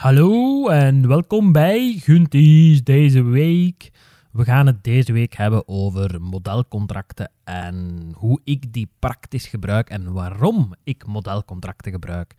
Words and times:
Hallo 0.00 0.68
en 0.68 1.08
welkom 1.08 1.52
bij 1.52 1.96
Gunties 1.98 2.84
deze 2.84 3.22
week. 3.22 3.90
We 4.32 4.44
gaan 4.44 4.66
het 4.66 4.84
deze 4.84 5.12
week 5.12 5.34
hebben 5.34 5.68
over 5.68 6.20
modelcontracten 6.22 7.30
en 7.44 8.08
hoe 8.14 8.40
ik 8.44 8.72
die 8.72 8.88
praktisch 8.98 9.46
gebruik 9.46 9.90
en 9.90 10.12
waarom 10.12 10.74
ik 10.84 11.06
modelcontracten 11.06 11.92
gebruik. 11.92 12.34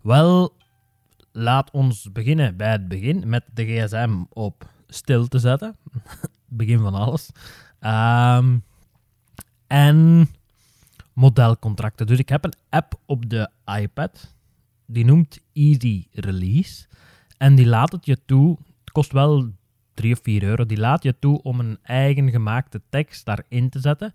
Wel, 0.00 0.56
laat 1.32 1.70
ons 1.70 2.12
beginnen 2.12 2.56
bij 2.56 2.70
het 2.70 2.88
begin 2.88 3.28
met 3.28 3.44
de 3.54 3.64
gsm 3.64 4.22
op 4.28 4.70
stil 4.86 5.26
te 5.26 5.38
zetten. 5.38 5.76
begin 6.48 6.78
van 6.78 6.94
alles. 6.94 7.30
Ehm, 7.80 8.58
en 9.66 10.28
modelcontracten. 11.12 12.06
Dus 12.06 12.18
ik 12.18 12.28
heb 12.28 12.44
een 12.44 12.54
app 12.68 12.94
op 13.06 13.30
de 13.30 13.50
iPad. 13.80 14.34
Die 14.92 15.04
noemt 15.04 15.40
Easy 15.52 16.06
Release. 16.12 16.86
En 17.38 17.54
die 17.54 17.66
laat 17.66 17.92
het 17.92 18.06
je 18.06 18.18
toe. 18.24 18.58
Het 18.80 18.92
kost 18.92 19.12
wel 19.12 19.50
3 19.94 20.12
of 20.12 20.20
4 20.22 20.42
euro. 20.42 20.66
Die 20.66 20.78
laat 20.78 21.02
je 21.02 21.18
toe 21.18 21.42
om 21.42 21.60
een 21.60 21.78
eigen 21.82 22.30
gemaakte 22.30 22.82
tekst 22.88 23.24
daarin 23.24 23.70
te 23.70 23.80
zetten. 23.80 24.12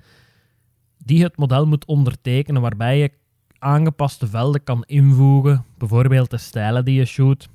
Die 0.98 1.24
het 1.24 1.38
model 1.38 1.66
moet 1.66 1.86
ondertekenen. 1.86 2.62
Waarbij 2.62 2.98
je 2.98 3.12
aangepaste 3.60 4.28
velden 4.28 4.64
kan 4.64 4.84
invoegen. 4.86 5.66
Bijvoorbeeld 5.78 6.30
de 6.30 6.38
stijlen 6.38 6.86
die 6.86 6.96
je 6.96 7.06
shoot. 7.06 7.50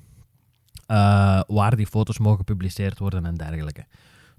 Uh, 0.87 1.41
waar 1.47 1.75
die 1.75 1.87
foto's 1.87 2.17
mogen 2.17 2.37
gepubliceerd 2.37 2.99
worden 2.99 3.25
en 3.25 3.35
dergelijke. 3.35 3.85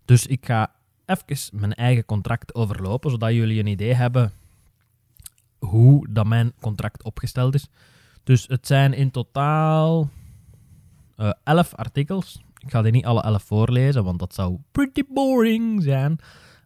Dus 0.04 0.26
ik 0.26 0.46
ga 0.46 0.72
even 1.06 1.58
mijn 1.58 1.74
eigen 1.74 2.04
contract 2.04 2.54
overlopen, 2.54 3.10
zodat 3.10 3.32
jullie 3.32 3.60
een 3.60 3.66
idee 3.66 3.94
hebben 3.94 4.32
hoe 5.58 6.06
dat 6.10 6.26
mijn 6.26 6.52
contract 6.60 7.02
opgesteld 7.02 7.54
is. 7.54 7.68
Dus 8.24 8.46
het 8.46 8.66
zijn 8.66 8.94
in 8.94 9.10
totaal 9.10 10.08
uh, 11.16 11.32
11 11.44 11.74
artikels. 11.74 12.40
Ik 12.58 12.70
ga 12.70 12.82
die 12.82 12.92
niet 12.92 13.04
alle 13.04 13.22
11 13.22 13.42
voorlezen, 13.42 14.04
want 14.04 14.18
dat 14.18 14.34
zou 14.34 14.58
pretty 14.72 15.02
boring 15.08 15.82
zijn. 15.82 16.18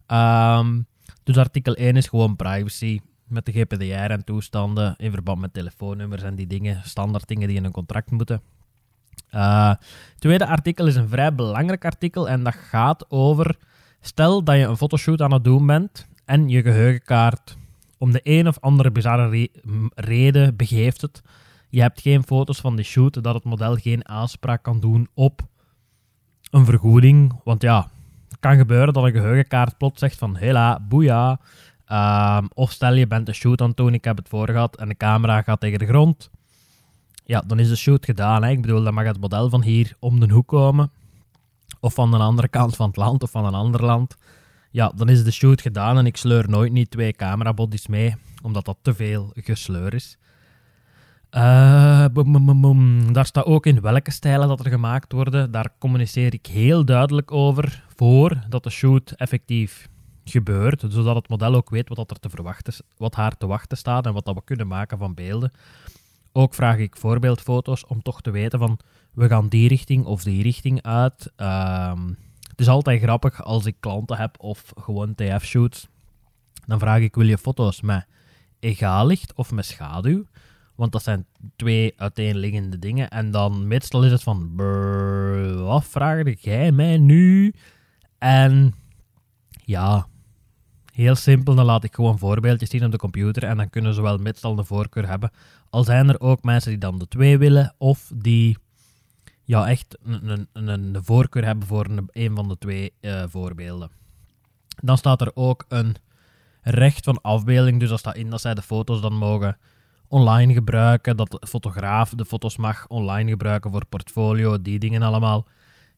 Um, 0.09 0.87
dus 1.23 1.37
artikel 1.37 1.75
1 1.75 1.97
is 1.97 2.09
gewoon 2.09 2.37
privacy 2.37 3.01
met 3.25 3.47
de 3.47 3.53
GPDR 3.53 4.11
en 4.11 4.25
toestanden 4.25 4.95
in 4.99 5.11
verband 5.11 5.41
met 5.41 5.53
telefoonnummers 5.53 6.23
en 6.23 6.35
die 6.35 6.47
dingen, 6.47 6.81
standaard 6.85 7.29
dingen 7.29 7.49
die 7.49 7.57
in 7.57 7.65
een 7.65 7.73
contract 7.73 8.11
moeten. 8.11 8.41
Het 9.29 9.79
tweede 10.19 10.47
artikel 10.47 10.87
is 10.87 10.97
een 10.97 11.09
vrij 11.09 11.35
belangrijk 11.35 11.85
artikel 11.85 12.29
en 12.29 12.45
dat 12.45 12.55
gaat 12.55 13.11
over 13.11 13.57
stel 14.01 14.45
dat 14.45 14.57
je 14.57 14.63
een 14.63 14.77
fotoshoot 14.77 15.23
aan 15.23 15.33
het 15.33 15.45
doen 15.45 15.67
bent 15.67 16.07
en 16.25 16.49
je 16.49 16.63
geheugenkaart 16.63 17.57
om 17.99 18.13
de 18.13 18.21
een 18.23 18.49
of 18.49 18.61
andere 18.61 18.91
bizarre 18.91 19.29
re 19.29 19.51
reden 19.95 20.57
begeeft 20.57 21.01
het. 21.01 21.23
Je 21.69 21.81
hebt 21.81 22.01
geen 22.01 22.23
foto's 22.23 22.61
van 22.61 22.77
die 22.77 22.85
shoot, 22.85 23.23
dat 23.23 23.35
het 23.35 23.45
model 23.45 23.77
geen 23.77 24.09
aanspraak 24.09 24.63
kan 24.63 24.81
doen 24.81 25.09
op 25.15 25.43
een 26.51 26.65
vergoeding. 26.65 27.41
Want 27.45 27.63
ja, 27.63 27.91
het 28.29 28.41
kan 28.41 28.57
gebeuren 28.57 28.93
dat 28.93 29.05
een 29.05 29.13
geheugenkaart 29.13 29.79
plots 29.79 30.01
zegt 30.01 30.19
van 30.19 30.37
hela, 30.37 30.81
boeia. 30.89 31.41
Uh, 31.89 32.43
of 32.55 32.71
stel 32.71 32.95
je 32.95 33.07
bent 33.07 33.29
een 33.29 33.35
shoot 33.35 33.61
aan 33.61 33.69
het 33.69 33.77
doen, 33.77 33.95
ik 33.95 34.05
heb 34.05 34.17
het 34.17 34.29
voor 34.29 34.49
gehad 34.49 34.77
en 34.77 34.89
de 34.89 34.97
camera 34.97 35.43
gaat 35.43 35.61
tegen 35.61 35.79
de 35.79 35.87
grond. 35.87 36.31
Ja, 37.25 37.43
dan 37.47 37.59
is 37.59 37.69
de 37.69 37.77
shoot 37.77 38.05
gedaan. 38.05 38.45
Ik 38.45 38.61
bedoel, 38.61 38.83
dan 38.83 38.95
mag 38.95 39.05
het 39.05 39.21
model 39.21 39.51
van 39.51 39.63
hier 39.63 39.97
om 39.99 40.21
de 40.21 40.33
hoek 40.33 40.49
komen. 40.49 40.91
Of 41.81 41.95
van 41.95 42.11
de 42.11 42.17
andere 42.17 42.49
kant 42.49 42.77
van 42.77 42.87
het 42.87 42.97
land 42.97 43.23
of 43.23 43.31
van 43.31 43.45
een 43.45 43.55
ander 43.55 43.85
land 43.85 44.17
ja, 44.77 44.93
dan 44.97 45.09
is 45.09 45.25
de 45.25 45.31
shoot 45.31 45.61
gedaan 45.61 45.99
en 45.99 46.07
ik 46.07 46.17
sleur 46.17 46.49
nooit 46.49 46.73
niet 46.73 46.91
twee 46.91 47.13
camerabodies 47.13 47.87
mee, 47.87 48.15
omdat 48.43 48.65
dat 48.65 48.77
te 48.83 48.95
veel 48.95 49.31
gesleur 49.35 49.95
is. 49.95 50.19
Uh, 51.31 52.07
Daar 53.13 53.27
staat 53.27 53.45
ook 53.45 53.67
in 53.67 53.81
welke 53.81 54.11
stijlen 54.11 54.49
dat 54.49 54.65
er 54.65 54.71
gemaakt 54.71 55.13
worden. 55.13 55.51
Daar 55.51 55.71
communiceer 55.79 56.35
ik 56.35 56.47
heel 56.47 56.85
duidelijk 56.85 57.33
over 57.33 57.85
voordat 57.97 58.63
de 58.63 58.71
shoot 58.71 59.11
effectief 59.11 59.89
gebeurt, 60.25 60.85
zodat 60.89 61.17
het 61.17 61.29
model 61.29 61.55
ook 61.55 61.71
weet 61.71 61.89
wat, 61.89 62.11
er 62.11 62.19
te 62.19 62.31
verwachten, 62.31 62.75
wat 62.97 63.15
haar 63.15 63.37
te 63.37 63.47
wachten 63.47 63.77
staat 63.77 64.07
en 64.07 64.13
wat 64.13 64.25
dat 64.25 64.35
we 64.35 64.45
kunnen 64.45 64.67
maken 64.67 64.99
van 64.99 65.15
beelden. 65.15 65.53
Ook 66.33 66.55
vraag 66.55 66.79
ik 66.79 66.97
voorbeeldfoto's 66.97 67.87
om 67.87 68.03
toch 68.03 68.21
te 68.21 68.31
weten 68.31 68.59
van 68.59 68.79
we 69.13 69.29
gaan 69.29 69.49
die 69.49 69.69
richting 69.69 70.05
of 70.05 70.23
die 70.23 70.43
richting 70.43 70.83
uit. 70.83 71.33
Uh, 71.37 71.93
het 72.49 72.61
is 72.61 72.69
altijd 72.69 73.03
grappig 73.03 73.43
als 73.43 73.67
ik 73.67 73.77
klanten 73.81 74.17
heb 74.17 74.37
of 74.41 74.73
gewoon 74.81 75.15
TF-shoots. 75.15 75.89
Dan 76.67 76.79
vraag 76.79 77.01
ik, 77.01 77.15
wil 77.15 77.27
je 77.27 77.39
foto's 77.39 77.81
met 77.81 78.07
egaal 78.61 79.07
licht 79.07 79.35
of 79.35 79.53
met 79.53 79.67
schaduw? 79.67 80.25
Want 80.77 80.93
dat 80.93 81.03
zijn 81.03 81.27
twee 81.57 81.93
uiteenliggende 81.97 82.79
dingen. 82.79 83.11
En 83.11 83.31
dan 83.31 83.67
meestal 83.67 84.05
is 84.05 84.11
het 84.11 84.23
van, 84.23 84.53
brrr, 84.57 85.55
wat 85.55 85.85
vraag 85.85 86.41
jij 86.41 86.73
mij 86.73 86.99
nu? 86.99 87.55
En 88.19 88.75
ja, 89.65 90.07
heel 90.93 91.15
simpel, 91.15 91.55
dan 91.55 91.65
laat 91.65 91.85
ik 91.85 91.95
gewoon 91.95 92.19
voorbeeldjes 92.19 92.71
zien 92.71 92.85
op 92.85 92.91
de 92.91 92.99
computer 92.99 93.45
en 93.45 93.57
dan 93.57 93.71
kunnen 93.71 93.95
ze 93.95 94.03
wel 94.03 94.19
meestal 94.19 94.59
een 94.59 94.65
voorkeur 94.65 95.09
hebben. 95.09 95.31
Al 95.71 95.85
zijn 95.85 96.09
er 96.09 96.21
ook 96.21 96.43
mensen 96.43 96.71
die 96.71 96.81
dan 96.81 96.99
de 96.99 97.09
twee 97.09 97.39
willen 97.39 97.75
of 97.79 98.11
die 98.15 98.57
ja, 99.45 99.69
echt 99.69 99.99
een, 100.05 100.49
een, 100.53 100.69
een 100.69 101.05
voorkeur 101.05 101.45
hebben 101.45 101.67
voor 101.67 101.87
een, 101.87 102.09
een 102.13 102.35
van 102.35 102.49
de 102.49 102.59
twee 102.59 102.93
uh, 103.01 103.25
voorbeelden. 103.29 103.91
Dan 104.83 104.99
staat 104.99 105.21
er 105.21 105.31
ook 105.35 105.65
een 105.69 105.95
recht 106.63 107.05
van 107.05 107.21
afbeelding, 107.21 107.81
dus 107.81 107.89
dat 107.89 107.99
staat 107.99 108.17
in 108.17 108.31
dat 108.31 108.41
zij 108.41 108.55
de 108.55 108.63
foto's 108.63 109.01
dan 109.01 109.15
mogen 109.15 109.59
online 110.09 110.53
gebruiken, 110.53 111.17
dat 111.17 111.31
de 111.31 111.47
fotograaf 111.49 112.11
de 112.11 112.25
foto's 112.25 112.57
mag 112.57 112.87
online 112.89 113.31
gebruiken 113.31 113.71
voor 113.71 113.87
portfolio, 113.87 114.63
die 114.63 114.79
dingen 114.79 115.03
allemaal. 115.03 115.47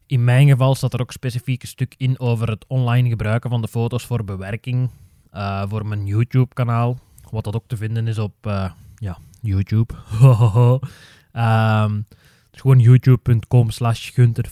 In 0.07 0.25
mijn 0.25 0.49
geval 0.49 0.75
staat 0.75 0.93
er 0.93 1.01
ook 1.01 1.13
specifiek 1.13 1.63
een 1.63 1.69
stuk 1.69 1.95
in 1.97 2.19
over 2.19 2.51
het 2.51 2.65
online 2.69 3.09
gebruiken 3.09 3.51
van 3.51 3.61
de 3.61 3.69
foto's 3.69 4.07
voor 4.07 4.25
bewerking 4.25 4.91
uh, 5.35 5.63
voor 5.69 5.87
mijn 5.87 6.07
YouTube-kanaal. 6.07 6.99
Wat 7.31 7.45
dat 7.45 7.55
ook 7.55 7.67
te 7.67 7.77
vinden 7.77 8.07
is 8.07 8.19
op 8.19 8.47
uh, 8.47 8.71
ja, 8.97 9.19
YouTube. 9.41 9.95
um, 11.33 12.07
gewoon 12.51 12.81
youtube.com 12.81 13.71
slash 13.71 14.13
Gunter 14.15 14.51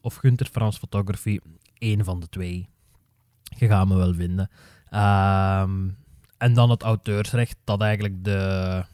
of 0.00 0.14
Gunter 0.14 0.46
Frans 0.46 0.78
Photography. 0.78 1.38
Eén 1.78 2.04
van 2.04 2.20
de 2.20 2.28
twee. 2.28 2.68
Je 3.42 3.66
gaat 3.66 3.88
me 3.88 3.96
wel 3.96 4.14
vinden. 4.14 4.50
Um, 4.90 5.96
en 6.38 6.54
dan 6.54 6.70
het 6.70 6.82
auteursrecht, 6.82 7.56
dat 7.64 7.80
eigenlijk 7.80 8.24
de 8.24 8.84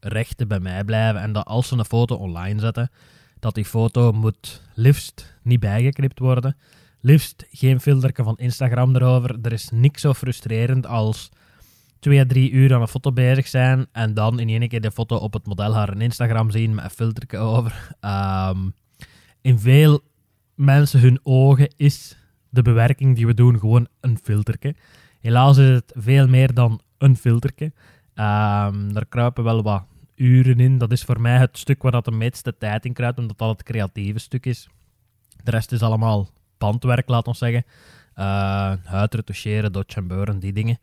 rechten 0.00 0.48
bij 0.48 0.60
mij 0.60 0.84
blijven. 0.84 1.20
En 1.20 1.32
dat 1.32 1.46
als 1.46 1.68
ze 1.68 1.76
een 1.78 1.84
foto 1.84 2.14
online 2.16 2.60
zetten, 2.60 2.90
dat 3.38 3.54
die 3.54 3.64
foto 3.64 4.12
moet 4.12 4.62
liefst 4.74 5.36
niet 5.42 5.60
bijgeknipt 5.60 6.18
worden. 6.18 6.56
Liefst 7.00 7.46
geen 7.50 7.80
filterke 7.80 8.22
van 8.22 8.38
Instagram 8.38 8.96
erover. 8.96 9.38
Er 9.42 9.52
is 9.52 9.70
niks 9.70 10.00
zo 10.00 10.12
frustrerend 10.12 10.86
als 10.86 11.28
twee 11.98 12.20
à 12.20 12.24
drie 12.26 12.50
uur 12.50 12.74
aan 12.74 12.80
een 12.80 12.88
foto 12.88 13.12
bezig 13.12 13.48
zijn 13.48 13.86
en 13.92 14.14
dan 14.14 14.38
in 14.38 14.48
één 14.48 14.68
keer 14.68 14.80
de 14.80 14.90
foto 14.90 15.16
op 15.16 15.32
het 15.32 15.46
model 15.46 15.74
haar 15.74 16.00
Instagram 16.00 16.50
zien 16.50 16.74
met 16.74 16.84
een 16.84 16.90
filter 16.90 17.38
over. 17.38 17.96
Um, 18.00 18.74
in 19.40 19.58
veel 19.58 20.00
mensen 20.54 21.00
hun 21.00 21.20
ogen 21.22 21.74
is 21.76 22.16
de 22.48 22.62
bewerking 22.62 23.16
die 23.16 23.26
we 23.26 23.34
doen 23.34 23.58
gewoon 23.58 23.88
een 24.00 24.18
filterke. 24.22 24.74
Helaas 25.22 25.56
is 25.56 25.68
het 25.68 25.92
veel 25.96 26.28
meer 26.28 26.54
dan 26.54 26.80
een 26.98 27.16
filterke. 27.16 27.64
Um, 27.64 28.92
daar 28.92 29.06
kruipen 29.08 29.44
wel 29.44 29.62
wat 29.62 29.84
uren 30.14 30.60
in. 30.60 30.78
Dat 30.78 30.92
is 30.92 31.02
voor 31.02 31.20
mij 31.20 31.38
het 31.38 31.58
stuk 31.58 31.82
waar 31.82 31.92
dat 31.92 32.04
de 32.04 32.10
meeste 32.10 32.58
tijd 32.58 32.84
in 32.84 32.92
kruipt, 32.92 33.18
omdat 33.18 33.38
dat 33.38 33.48
het 33.48 33.62
creatieve 33.62 34.18
stuk 34.18 34.46
is. 34.46 34.68
De 35.44 35.50
rest 35.50 35.72
is 35.72 35.82
allemaal 35.82 36.28
bandwerk, 36.58 37.08
laat 37.08 37.26
ons 37.26 37.38
zeggen. 37.38 37.64
Uh, 38.16 38.72
huid 38.84 39.14
retoucheren, 39.14 39.84
beuren, 40.06 40.38
die 40.38 40.52
dingen. 40.52 40.78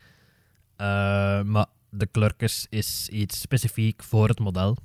Uh, 0.77 1.41
maar 1.41 1.65
de 1.89 2.05
klurkes 2.05 2.67
is 2.69 3.09
iets 3.09 3.39
specifiek 3.41 4.03
voor 4.03 4.27
het 4.27 4.39
model. 4.39 4.77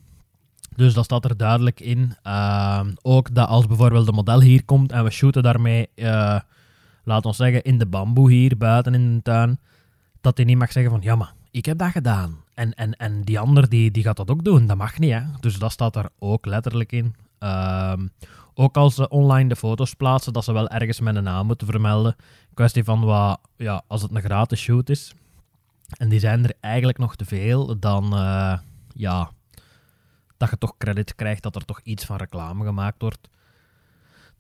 Dus 0.77 0.95
dat 0.95 1.05
staat 1.05 1.25
er 1.25 1.37
duidelijk 1.37 1.81
in. 1.81 2.17
Uh, 2.27 2.81
ook 3.03 3.35
dat 3.35 3.49
als 3.49 3.67
bijvoorbeeld 3.67 4.09
een 4.09 4.15
model 4.15 4.41
hier 4.41 4.65
komt 4.65 4.93
en 4.93 5.05
we 5.05 5.11
shooten 5.11 5.43
daarmee, 5.43 5.89
uh, 5.95 6.41
laat 7.05 7.27
ons 7.27 7.37
zeggen, 7.37 7.63
in 7.63 7.79
de 7.79 7.87
bamboe 7.87 8.31
hier 8.31 8.57
buiten 8.57 8.95
in 8.95 9.15
de 9.15 9.23
tuin, 9.23 9.61
dat 10.21 10.37
hij 10.37 10.47
niet 10.47 10.59
mag 10.59 10.73
zeggen 10.73 10.93
van 10.93 11.03
ja, 11.03 11.17
maar 11.17 11.35
ik 11.51 11.65
heb 11.65 11.79
dat 11.79 11.91
gedaan. 11.91 12.43
En, 12.55 12.75
en, 12.75 12.97
en 12.97 13.23
die 13.23 13.39
ander 13.39 13.69
die, 13.69 13.91
die 13.91 14.03
gaat 14.03 14.17
dat 14.17 14.31
ook 14.31 14.45
doen. 14.45 14.67
Dat 14.67 14.77
mag 14.77 14.99
niet, 14.99 15.13
hè. 15.13 15.21
Dus 15.41 15.59
dat 15.59 15.73
staat 15.73 15.97
er 15.97 16.09
ook 16.19 16.47
letterlijk 16.47 16.93
in. 16.93 17.15
Ehm, 17.39 18.07
ook 18.55 18.77
als 18.77 18.95
ze 18.95 19.09
online 19.09 19.49
de 19.49 19.57
foto's 19.57 19.95
plaatsen, 19.95 20.33
dat 20.33 20.45
ze 20.45 20.53
wel 20.53 20.69
ergens 20.69 21.01
met 21.01 21.17
een 21.17 21.25
naam 21.25 21.47
moeten 21.47 21.67
vermelden. 21.67 22.17
Kwestie 22.55 22.85
van 22.85 23.01
wat, 23.01 23.41
ja, 23.57 23.83
als 23.87 24.03
het 24.03 24.15
een 24.15 24.23
gratis 24.23 24.61
shoot 24.61 24.89
is, 24.89 25.15
en 25.97 26.09
die 26.09 26.19
zijn 26.19 26.45
er 26.45 26.53
eigenlijk 26.61 26.99
nog 26.99 27.17
te 27.17 27.25
veel, 27.25 27.79
dan 27.79 28.05
uh, 28.05 28.59
ja, 28.95 29.31
dat 30.37 30.51
je 30.51 30.59
toch 30.59 30.77
credit 30.79 31.15
krijgt 31.15 31.43
dat 31.43 31.57
er 31.57 31.65
toch 31.65 31.81
iets 31.83 32.05
van 32.05 32.17
reclame 32.17 32.65
gemaakt 32.65 33.03
wordt. 33.03 33.29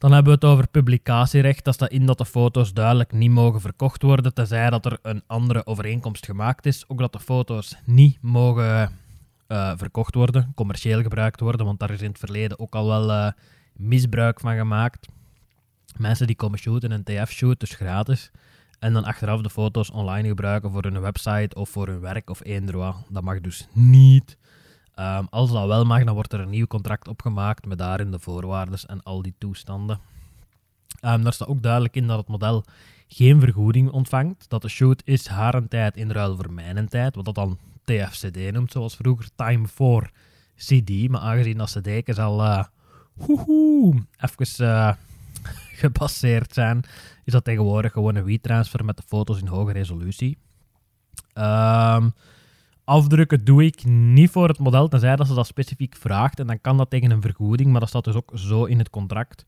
Dan 0.05 0.12
hebben 0.12 0.33
we 0.33 0.47
het 0.47 0.55
over 0.55 0.69
publicatierecht. 0.69 1.65
Dat 1.65 1.75
staat 1.75 1.91
in 1.91 2.06
dat 2.06 2.19
de 2.19 2.25
foto's 2.25 2.73
duidelijk 2.73 3.12
niet 3.12 3.31
mogen 3.31 3.61
verkocht 3.61 4.03
worden, 4.03 4.35
tenzij 4.35 4.71
dat 4.71 4.85
er 4.85 4.99
een 5.03 5.23
andere 5.27 5.67
overeenkomst 5.67 6.25
gemaakt 6.25 6.67
is. 6.67 6.85
Ook 6.89 6.99
dat 6.99 7.12
de 7.12 7.21
foto's 7.21 7.77
niet 7.85 8.19
mogen 8.21 8.93
eh, 9.47 9.73
verkocht 9.77 10.15
worden, 10.15 10.53
commercieel 10.55 11.03
gebruikt 11.03 11.41
worden, 11.41 11.67
want 11.67 11.79
daar 11.79 11.91
is 11.91 12.01
in 12.01 12.09
het 12.09 12.19
verleden 12.19 12.59
ook 12.59 12.75
al 12.75 12.87
wel 12.87 13.11
uh, 13.11 13.29
misbruik 13.73 14.41
van 14.41 14.56
gemaakt. 14.56 15.09
Mensen 15.97 16.27
die 16.27 16.37
komen 16.37 16.59
shooten, 16.59 16.91
een 16.91 17.05
TF-shoot, 17.05 17.61
dus 17.61 17.75
gratis. 17.75 18.31
En 18.79 18.93
dan 18.93 19.05
achteraf 19.05 19.41
de 19.41 19.51
foto's 19.51 19.91
online 19.91 20.29
gebruiken 20.29 20.71
voor 20.71 20.83
hun 20.83 21.01
website 21.01 21.55
of 21.55 21.69
voor 21.69 21.87
hun 21.87 22.01
werk 22.01 22.31
of 22.31 22.45
eender 22.45 22.77
wat. 22.77 22.97
Dat 23.09 23.23
mag 23.23 23.41
dus 23.41 23.69
niet. 23.73 24.37
Um, 24.99 25.26
als 25.31 25.50
dat 25.50 25.67
wel 25.67 25.85
mag, 25.85 26.05
dan 26.05 26.14
wordt 26.14 26.32
er 26.32 26.41
een 26.41 26.50
nieuw 26.50 26.67
contract 26.67 27.08
opgemaakt 27.08 27.67
met 27.67 27.79
daarin 27.79 28.11
de 28.11 28.19
voorwaarden 28.19 28.79
en 28.87 29.02
al 29.02 29.23
die 29.23 29.35
toestanden. 29.38 30.00
Um, 31.00 31.23
daar 31.23 31.32
staat 31.32 31.49
ook 31.49 31.62
duidelijk 31.62 31.96
in 31.96 32.06
dat 32.06 32.19
het 32.19 32.29
model 32.29 32.64
geen 33.08 33.41
vergoeding 33.41 33.91
ontvangt. 33.91 34.44
Dat 34.49 34.62
de 34.62 34.69
shoot 34.69 35.02
is 35.05 35.26
haar 35.26 35.69
tijd 35.69 35.96
in 35.96 36.11
ruil 36.11 36.37
voor 36.37 36.52
mijn 36.52 36.88
tijd, 36.88 37.14
wat 37.14 37.25
dat 37.25 37.35
dan 37.35 37.58
TFCD 37.85 38.52
noemt, 38.52 38.73
zoals 38.73 38.96
vroeger 38.96 39.29
Time 39.37 39.69
for 39.69 40.11
CD. 40.56 41.08
Maar 41.08 41.20
aangezien 41.20 41.58
dat 41.58 41.79
CD's 41.81 42.19
al 42.19 42.44
uh, 42.44 42.64
even 44.20 44.64
uh, 44.67 44.93
gepasseerd 45.82 46.55
zijn, 46.55 46.82
is 47.25 47.32
dat 47.32 47.44
tegenwoordig 47.44 47.93
gewoon 47.93 48.14
een 48.14 48.25
WeTransfer 48.25 48.85
met 48.85 48.96
de 48.96 49.02
foto's 49.06 49.41
in 49.41 49.46
hoge 49.46 49.73
resolutie. 49.73 50.38
Um, 51.35 52.14
afdrukken 52.85 53.45
doe 53.45 53.65
ik 53.65 53.85
niet 53.85 54.31
voor 54.31 54.49
het 54.49 54.59
model, 54.59 54.89
tenzij 54.89 55.17
dat 55.17 55.27
ze 55.27 55.35
dat 55.35 55.47
specifiek 55.47 55.97
vraagt. 55.97 56.41
En 56.41 56.47
dan 56.47 56.61
kan 56.61 56.77
dat 56.77 56.91
tegen 56.91 57.11
een 57.11 57.21
vergoeding, 57.21 57.71
maar 57.71 57.81
dat 57.81 57.89
staat 57.89 58.05
dus 58.05 58.15
ook 58.15 58.31
zo 58.35 58.65
in 58.65 58.79
het 58.79 58.91
contract. 58.91 59.45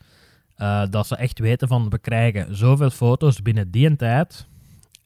Uh, 0.56 0.82
dat 0.90 1.06
ze 1.06 1.16
echt 1.16 1.38
weten 1.38 1.68
van, 1.68 1.88
we 1.88 1.98
krijgen 1.98 2.56
zoveel 2.56 2.90
foto's 2.90 3.42
binnen 3.42 3.70
die 3.70 3.86
en 3.86 3.96
tijd. 3.96 4.46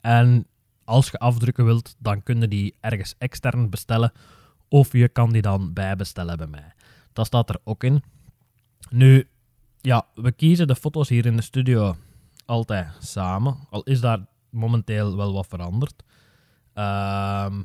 En 0.01 0.47
als 0.85 1.11
je 1.11 1.19
afdrukken 1.19 1.65
wilt, 1.65 1.97
dan 1.99 2.23
kun 2.23 2.41
je 2.41 2.49
die 2.49 2.75
ergens 2.81 3.15
extern 3.19 3.71
bestellen. 3.71 4.13
Of 4.69 4.93
je 4.93 5.09
kan 5.09 5.33
die 5.33 5.43
dan 5.43 5.73
bijbestellen 5.73 6.37
bij 6.37 6.47
mij. 6.47 6.73
Dat 7.13 7.27
staat 7.27 7.49
er 7.49 7.59
ook 7.65 7.85
in. 7.85 8.03
Nu, 8.91 9.29
ja, 9.81 10.07
we 10.15 10.33
kiezen 10.33 10.67
de 10.67 10.77
foto's 10.77 11.09
hier 11.09 11.27
in 11.27 11.37
de 11.37 11.43
studio 11.43 11.97
altijd 12.45 12.89
samen. 12.99 13.57
Al 13.71 13.83
is 13.83 14.01
daar 14.01 14.27
momenteel 14.51 15.17
wel 15.17 15.33
wat 15.33 15.47
veranderd. 15.47 16.03
Ehm 16.75 17.63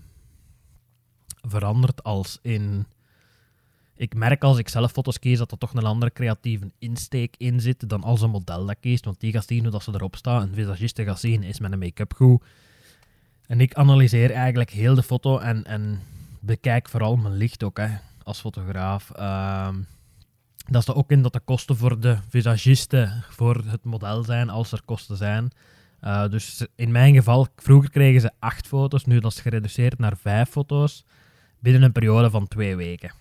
veranderd 1.47 2.03
als 2.03 2.39
in... 2.41 2.85
Ik 3.97 4.15
merk 4.15 4.43
als 4.43 4.57
ik 4.57 4.69
zelf 4.69 4.91
foto's 4.91 5.19
kies 5.19 5.37
dat 5.37 5.51
er 5.51 5.57
toch 5.57 5.73
een 5.73 5.83
andere 5.83 6.11
creatieve 6.11 6.71
insteek 6.79 7.35
in 7.37 7.59
zit 7.59 7.89
dan 7.89 8.03
als 8.03 8.21
een 8.21 8.29
model 8.29 8.65
dat 8.65 8.79
kiest. 8.79 9.05
Want 9.05 9.19
die 9.19 9.31
gaat 9.31 9.47
zien 9.47 9.61
hoe 9.61 9.71
dat 9.71 9.83
ze 9.83 9.91
erop 9.93 10.15
staan. 10.15 10.41
Een 10.41 10.53
visagiste 10.53 11.03
gaat 11.03 11.19
zien, 11.19 11.43
is 11.43 11.59
een 11.59 11.79
make-up 11.79 12.13
goed. 12.13 12.43
En 13.47 13.61
ik 13.61 13.73
analyseer 13.73 14.31
eigenlijk 14.31 14.69
heel 14.69 14.95
de 14.95 15.03
foto 15.03 15.37
en, 15.37 15.65
en 15.65 16.01
bekijk 16.39 16.89
vooral 16.89 17.15
mijn 17.15 17.35
licht 17.35 17.63
ook 17.63 17.77
hè, 17.77 17.87
als 18.23 18.39
fotograaf. 18.39 19.11
Uh, 19.19 19.69
dat 20.67 20.81
staat 20.81 20.95
ook 20.95 21.11
in 21.11 21.21
dat 21.21 21.33
de 21.33 21.39
kosten 21.39 21.77
voor 21.77 21.99
de 21.99 22.17
visagisten 22.29 23.23
voor 23.29 23.63
het 23.65 23.83
model 23.83 24.23
zijn, 24.23 24.49
als 24.49 24.71
er 24.71 24.81
kosten 24.85 25.17
zijn. 25.17 25.51
Uh, 26.01 26.27
dus 26.27 26.65
in 26.75 26.91
mijn 26.91 27.15
geval, 27.15 27.47
vroeger 27.55 27.89
kregen 27.89 28.21
ze 28.21 28.31
acht 28.39 28.67
foto's, 28.67 29.05
nu 29.05 29.19
dat 29.19 29.31
is 29.31 29.39
gereduceerd 29.39 29.99
naar 29.99 30.17
vijf 30.17 30.49
foto's 30.49 31.03
binnen 31.65 31.83
een 31.83 31.91
periode 31.91 32.29
van 32.29 32.47
twee 32.47 32.75
weken. 32.75 33.11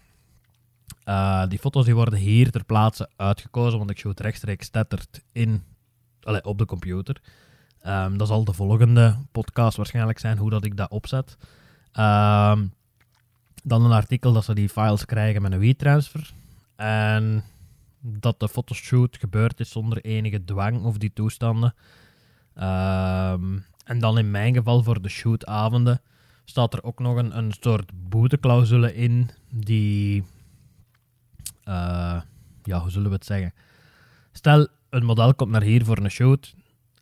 Uh, 1.05 1.46
die 1.49 1.58
foto's 1.58 1.85
die 1.85 1.94
worden 1.94 2.19
hier 2.19 2.50
ter 2.50 2.64
plaatse 2.64 3.08
uitgekozen, 3.17 3.79
want 3.79 3.91
ik 3.91 3.99
shoot 3.99 4.20
rechtstreeks 4.20 4.69
tetterd 4.69 5.23
in, 5.32 5.62
allez, 6.23 6.41
op 6.43 6.58
de 6.58 6.64
computer. 6.64 7.20
Um, 7.87 8.19
dat 8.19 8.29
zal 8.29 8.44
de 8.44 8.52
volgende 8.52 9.17
podcast 9.32 9.76
waarschijnlijk 9.76 10.19
zijn, 10.19 10.38
hoe 10.38 10.50
dat 10.50 10.64
ik 10.64 10.76
dat 10.76 10.91
opzet. 10.91 11.37
Um, 11.93 12.73
dan 13.62 13.85
een 13.85 13.93
artikel 13.93 14.32
dat 14.32 14.44
ze 14.44 14.55
die 14.55 14.69
files 14.69 15.05
krijgen 15.05 15.43
met 15.43 15.52
een 15.52 15.58
WeTransfer. 15.58 16.32
En 16.76 17.44
dat 18.00 18.40
de 18.40 18.49
fotoshoot 18.49 19.17
gebeurd 19.17 19.61
is 19.61 19.70
zonder 19.70 20.05
enige 20.05 20.44
dwang 20.44 20.85
of 20.85 20.99
die 20.99 21.12
toestanden. 21.12 21.75
Um, 22.56 23.64
en 23.85 23.99
dan 23.99 24.19
in 24.19 24.31
mijn 24.31 24.55
geval 24.55 24.82
voor 24.82 25.02
de 25.02 25.08
shootavonden 25.08 26.00
staat 26.44 26.75
er 26.75 26.82
ook 26.82 26.99
nog 26.99 27.17
een, 27.17 27.37
een 27.37 27.55
soort 27.61 27.91
boeteclausule 28.08 28.94
in 28.94 29.31
die, 29.50 30.25
uh, 31.64 32.20
ja, 32.62 32.81
hoe 32.81 32.91
zullen 32.91 33.08
we 33.08 33.14
het 33.14 33.26
zeggen? 33.26 33.52
Stel, 34.32 34.69
een 34.91 35.05
model 35.05 35.35
komt 35.35 35.50
naar 35.50 35.62
hier 35.62 35.85
voor 35.85 35.99
een 35.99 36.11
shoot 36.11 36.55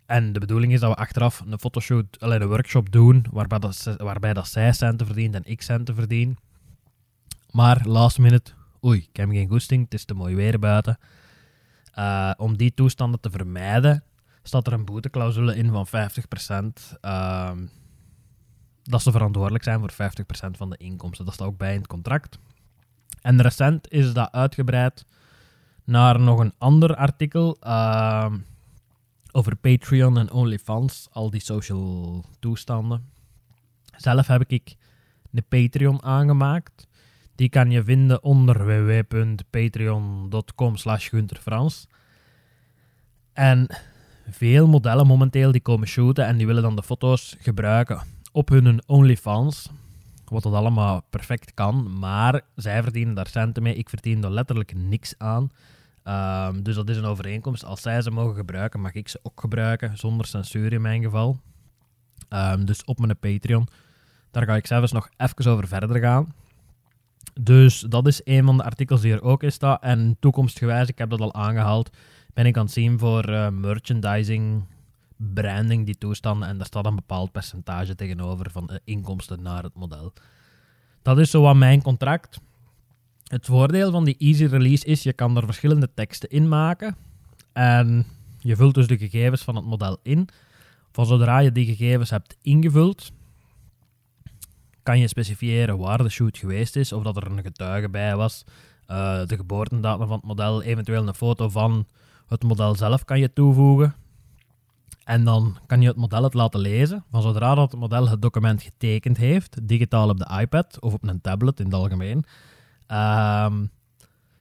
en 0.06 0.32
de 0.32 0.40
bedoeling 0.40 0.72
is 0.72 0.80
dat 0.80 0.90
we 0.90 0.96
achteraf 0.96 1.42
een 1.46 1.58
fotoshoot, 1.58 2.16
een 2.18 2.46
workshop 2.46 2.92
doen 2.92 3.26
waarbij 3.30 3.58
dat, 3.58 3.94
waarbij 3.98 4.32
dat 4.32 4.48
zij 4.48 4.72
centen 4.72 5.06
verdient 5.06 5.34
en 5.34 5.42
ik 5.44 5.62
centen 5.62 5.94
verdien. 5.94 6.38
Maar 7.50 7.86
last 7.86 8.18
minute, 8.18 8.52
oei, 8.84 8.98
ik 8.98 9.16
heb 9.16 9.28
geen 9.28 9.48
goesting, 9.48 9.84
het 9.84 9.94
is 9.94 10.04
te 10.04 10.14
mooi 10.14 10.34
weer 10.34 10.58
buiten. 10.58 10.98
Uh, 11.98 12.30
om 12.36 12.56
die 12.56 12.74
toestanden 12.74 13.20
te 13.20 13.30
vermijden, 13.30 14.04
staat 14.42 14.66
er 14.66 14.72
een 14.72 14.84
boeteclausule 14.84 15.56
in 15.56 15.70
van 15.70 15.86
50%. 15.86 15.90
Uh, 17.02 17.50
dat 18.82 19.02
ze 19.02 19.10
verantwoordelijk 19.10 19.64
zijn 19.64 19.78
voor 19.78 19.92
50% 19.92 19.96
van 20.56 20.70
de 20.70 20.76
inkomsten. 20.76 21.24
Dat 21.24 21.34
staat 21.34 21.46
ook 21.46 21.58
bij 21.58 21.72
in 21.72 21.78
het 21.78 21.86
contract. 21.86 22.38
En 23.20 23.42
recent 23.42 23.90
is 23.90 24.12
dat 24.12 24.32
uitgebreid 24.32 25.04
naar 25.84 26.20
nog 26.20 26.38
een 26.38 26.52
ander 26.58 26.96
artikel 26.96 27.56
uh, 27.66 28.32
over 29.32 29.56
Patreon 29.56 30.18
en 30.18 30.30
OnlyFans, 30.30 31.08
al 31.10 31.30
die 31.30 31.40
social 31.40 32.24
toestanden. 32.38 33.10
Zelf 33.96 34.26
heb 34.26 34.44
ik 34.46 34.74
een 35.32 35.44
Patreon 35.48 36.02
aangemaakt. 36.02 36.86
Die 37.34 37.48
kan 37.48 37.70
je 37.70 37.84
vinden 37.84 38.22
onder 38.22 38.66
www.patreon.com 38.66 40.76
slash. 40.76 41.12
En 43.32 43.66
veel 44.30 44.66
modellen 44.66 45.06
momenteel 45.06 45.52
die 45.52 45.60
komen 45.60 45.88
shooten 45.88 46.26
en 46.26 46.36
die 46.36 46.46
willen 46.46 46.62
dan 46.62 46.76
de 46.76 46.82
foto's 46.82 47.36
gebruiken 47.38 48.02
op 48.32 48.48
hun 48.48 48.82
OnlyFans. 48.86 49.70
Wat 50.24 50.42
dat 50.42 50.52
allemaal 50.52 51.02
perfect 51.10 51.54
kan. 51.54 51.98
Maar 51.98 52.40
zij 52.54 52.82
verdienen 52.82 53.14
daar 53.14 53.26
centen 53.26 53.62
mee. 53.62 53.74
Ik 53.74 53.88
verdien 53.88 54.24
er 54.24 54.30
letterlijk 54.30 54.74
niks 54.74 55.14
aan. 55.18 55.50
Um, 56.04 56.62
dus 56.62 56.74
dat 56.74 56.88
is 56.88 56.96
een 56.96 57.04
overeenkomst. 57.04 57.64
Als 57.64 57.82
zij 57.82 58.02
ze 58.02 58.10
mogen 58.10 58.34
gebruiken, 58.34 58.80
mag 58.80 58.92
ik 58.92 59.08
ze 59.08 59.20
ook 59.22 59.40
gebruiken. 59.40 59.98
Zonder 59.98 60.26
censuur 60.26 60.72
in 60.72 60.82
mijn 60.82 61.02
geval. 61.02 61.40
Um, 62.28 62.64
dus 62.64 62.84
op 62.84 62.98
mijn 62.98 63.18
Patreon. 63.18 63.68
Daar 64.30 64.44
ga 64.44 64.56
ik 64.56 64.66
zelfs 64.66 64.92
nog 64.92 65.08
even 65.16 65.52
over 65.52 65.68
verder 65.68 66.00
gaan. 66.00 66.32
Dus 67.40 67.80
dat 67.80 68.06
is 68.06 68.20
een 68.24 68.44
van 68.44 68.56
de 68.56 68.64
artikels 68.64 69.00
die 69.00 69.12
er 69.12 69.22
ook 69.22 69.42
in 69.42 69.52
staat. 69.52 69.82
En 69.82 70.16
toekomstgewijs, 70.20 70.88
ik 70.88 70.98
heb 70.98 71.10
dat 71.10 71.20
al 71.20 71.34
aangehaald, 71.34 71.90
ben 72.34 72.46
ik 72.46 72.56
aan 72.56 72.64
het 72.64 72.72
zien 72.72 72.98
voor 72.98 73.28
uh, 73.28 73.48
merchandising 73.48 74.64
branding, 75.34 75.86
die 75.86 75.98
toestanden. 75.98 76.48
En 76.48 76.56
daar 76.56 76.66
staat 76.66 76.86
een 76.86 76.94
bepaald 76.94 77.32
percentage 77.32 77.94
tegenover 77.94 78.50
van 78.50 78.66
de 78.66 78.80
inkomsten 78.84 79.42
naar 79.42 79.62
het 79.62 79.74
model. 79.74 80.12
Dat 81.02 81.18
is 81.18 81.30
zo 81.30 81.46
aan 81.46 81.58
mijn 81.58 81.82
contract. 81.82 82.40
Het 83.24 83.46
voordeel 83.46 83.90
van 83.90 84.04
die 84.04 84.16
easy 84.18 84.44
release 84.44 84.84
is, 84.84 85.02
je 85.02 85.12
kan 85.12 85.36
er 85.36 85.44
verschillende 85.44 85.90
teksten 85.94 86.28
in 86.28 86.48
maken. 86.48 86.96
En 87.52 88.06
je 88.38 88.56
vult 88.56 88.74
dus 88.74 88.86
de 88.86 88.98
gegevens 88.98 89.42
van 89.42 89.56
het 89.56 89.64
model 89.64 89.98
in. 90.02 90.28
Van 90.92 91.06
zodra 91.06 91.38
je 91.38 91.52
die 91.52 91.66
gegevens 91.66 92.10
hebt 92.10 92.36
ingevuld, 92.42 93.12
kan 94.82 94.98
je 94.98 95.08
specifiëren 95.08 95.78
waar 95.78 96.02
de 96.02 96.08
shoot 96.08 96.38
geweest 96.38 96.76
is, 96.76 96.92
of 96.92 97.02
dat 97.02 97.16
er 97.16 97.26
een 97.26 97.42
getuige 97.42 97.88
bij 97.88 98.16
was, 98.16 98.44
uh, 98.88 99.26
de 99.26 99.36
geboortedatum 99.36 100.06
van 100.06 100.16
het 100.16 100.26
model, 100.26 100.62
eventueel 100.62 101.08
een 101.08 101.14
foto 101.14 101.48
van 101.48 101.86
het 102.26 102.42
model 102.42 102.74
zelf 102.74 103.04
kan 103.04 103.18
je 103.18 103.32
toevoegen. 103.32 103.94
En 105.04 105.24
dan 105.24 105.58
kan 105.66 105.80
je 105.80 105.88
het 105.88 105.96
model 105.96 106.22
het 106.22 106.34
laten 106.34 106.60
lezen. 106.60 107.04
Van 107.10 107.22
zodra 107.22 107.54
dat 107.54 107.70
het 107.70 107.80
model 107.80 108.08
het 108.08 108.22
document 108.22 108.62
getekend 108.62 109.16
heeft, 109.16 109.68
digitaal 109.68 110.08
op 110.08 110.18
de 110.18 110.38
iPad 110.40 110.80
of 110.80 110.92
op 110.92 111.08
een 111.08 111.20
tablet 111.20 111.58
in 111.58 111.64
het 111.64 111.74
algemeen, 111.74 112.24
um, 112.88 113.70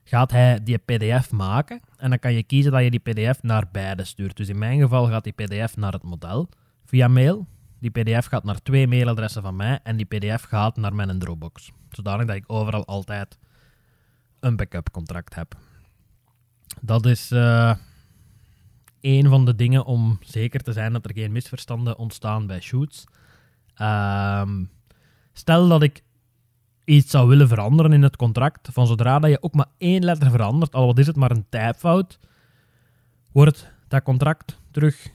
gaat 0.04 0.30
hij 0.30 0.62
die 0.62 0.78
PDF 0.78 1.30
maken. 1.30 1.80
En 1.96 2.10
dan 2.10 2.18
kan 2.18 2.32
je 2.32 2.42
kiezen 2.42 2.72
dat 2.72 2.82
je 2.82 2.90
die 2.90 3.00
PDF 3.00 3.42
naar 3.42 3.68
beide 3.72 4.04
stuurt. 4.04 4.36
Dus 4.36 4.48
in 4.48 4.58
mijn 4.58 4.80
geval 4.80 5.06
gaat 5.06 5.24
die 5.24 5.32
PDF 5.32 5.76
naar 5.76 5.92
het 5.92 6.02
model 6.02 6.48
via 6.84 7.08
mail. 7.08 7.46
Die 7.78 7.90
PDF 7.90 8.26
gaat 8.26 8.44
naar 8.44 8.62
twee 8.62 8.88
mailadressen 8.88 9.42
van 9.42 9.56
mij 9.56 9.80
en 9.82 9.96
die 9.96 10.06
PDF 10.06 10.42
gaat 10.42 10.76
naar 10.76 10.94
mijn 10.94 11.18
Dropbox. 11.18 11.70
Zodanig 11.90 12.26
dat 12.26 12.36
ik 12.36 12.44
overal 12.46 12.86
altijd 12.86 13.38
een 14.40 14.56
backup 14.56 14.90
contract 14.90 15.34
heb. 15.34 15.54
Dat 16.80 17.06
is. 17.06 17.32
Uh, 17.32 17.74
een 19.02 19.28
van 19.28 19.44
de 19.44 19.54
dingen 19.54 19.84
om 19.84 20.18
zeker 20.20 20.60
te 20.60 20.72
zijn 20.72 20.92
dat 20.92 21.04
er 21.04 21.14
geen 21.14 21.32
misverstanden 21.32 21.98
ontstaan 21.98 22.46
bij 22.46 22.60
shoots. 22.60 23.04
Um, 23.80 24.70
stel 25.32 25.68
dat 25.68 25.82
ik 25.82 26.02
iets 26.84 27.10
zou 27.10 27.28
willen 27.28 27.48
veranderen 27.48 27.92
in 27.92 28.02
het 28.02 28.16
contract, 28.16 28.68
van 28.72 28.86
zodra 28.86 29.18
dat 29.18 29.30
je 29.30 29.42
ook 29.42 29.54
maar 29.54 29.70
één 29.78 30.04
letter 30.04 30.30
verandert, 30.30 30.74
al 30.74 30.86
wat 30.86 30.98
is 30.98 31.06
het 31.06 31.16
maar 31.16 31.30
een 31.30 31.46
typfout, 31.48 32.18
wordt 33.32 33.72
dat 33.88 34.02
contract 34.02 34.60
terug 34.70 35.10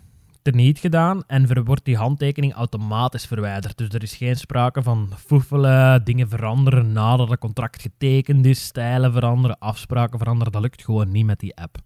niet 0.55 0.79
gedaan 0.79 1.23
en 1.27 1.63
wordt 1.63 1.85
die 1.85 1.97
handtekening 1.97 2.53
automatisch 2.53 3.25
verwijderd. 3.25 3.77
Dus 3.77 3.89
er 3.89 4.03
is 4.03 4.15
geen 4.15 4.35
sprake 4.35 4.83
van 4.83 5.09
foefelen, 5.17 6.03
dingen 6.03 6.29
veranderen 6.29 6.91
nadat 6.91 7.29
het 7.29 7.39
contract 7.39 7.81
getekend 7.81 8.45
is, 8.45 8.65
stijlen 8.65 9.13
veranderen, 9.13 9.59
afspraken 9.59 10.17
veranderen. 10.17 10.53
Dat 10.53 10.61
lukt 10.61 10.83
gewoon 10.83 11.11
niet 11.11 11.25
met 11.25 11.39
die 11.39 11.55
app. 11.55 11.77